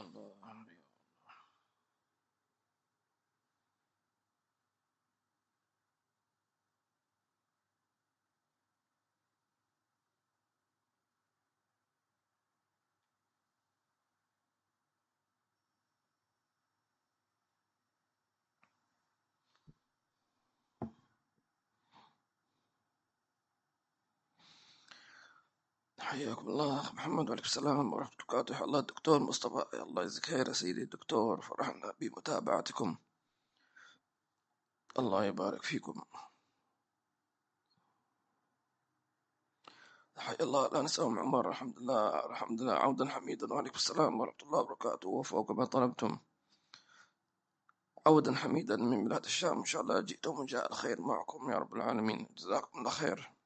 [0.00, 0.79] يا الله
[26.10, 26.92] حياكم الله.
[26.92, 28.64] محمد وعليكم السلام ورحمة الله وبركاته.
[28.64, 32.96] الله الدكتور مصطفى الله يجزيك خير يا سيدي الدكتور فرحنا بمتابعتكم.
[34.98, 36.02] الله يبارك فيكم.
[40.16, 40.68] حي الله.
[40.68, 43.52] لا نسأهم عمر الحمد لله الحمد لله عودا حميدا.
[43.52, 45.08] وعليكم السلام ورحمة الله وبركاته.
[45.08, 46.18] وفوق ما طلبتم.
[48.06, 49.58] عودا حميدا من بلاد الشام.
[49.58, 52.28] إن شاء الله جئتم وجاء الخير معكم يا رب العالمين.
[52.34, 53.39] جزاكم الله خير.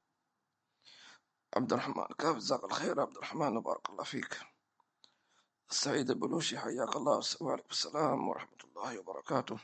[1.53, 4.39] عبد الرحمن كيف جزاك الله خير عبد الرحمن؟ وبارك الله فيك.
[5.69, 7.21] السعيد البلوشي حياك الله.
[7.41, 9.59] وعليكم السلام ورحمة الله وبركاته.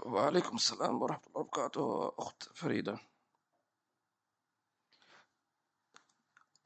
[0.00, 2.98] وعليكم السلام ورحمة الله وبركاته أخت فريدة.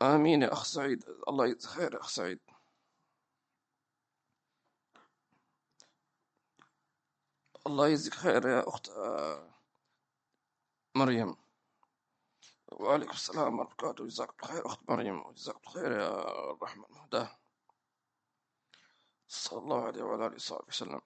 [0.02, 1.04] آمين يا أخ سعيد.
[1.28, 2.40] الله يجزاك خير يا أخ سعيد.
[7.66, 9.54] الله يجزيك خير يا أخت آه،
[10.96, 11.36] مريم.
[12.70, 14.06] وعليكم السلام ورحمة الله وبركاته.
[14.06, 16.10] جزاك الله أخت مريم وجزاك الله خير يا
[16.50, 17.38] الرحمن المهداه
[19.28, 21.00] صلى الله عليه وعلى آله وصحبه وسلم.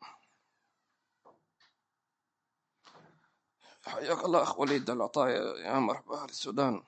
[3.86, 6.84] حياك الله أخ وليد العطايا يا مرحبا أهل السودان.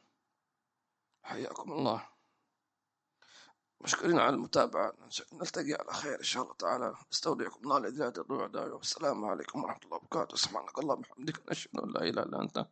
[1.22, 2.08] حياكم الله.
[3.80, 4.94] مشكورين على المتابعة.
[5.32, 6.94] نلتقي على خير إن شاء الله تعالى.
[7.12, 10.36] استودعكم الله الذي لا تضيع والسلام عليكم ورحمة الله وبركاته.
[10.36, 11.50] سبحانك اللهم وبحمدك.
[11.50, 12.66] نشهد أن لا إله إلا أنت.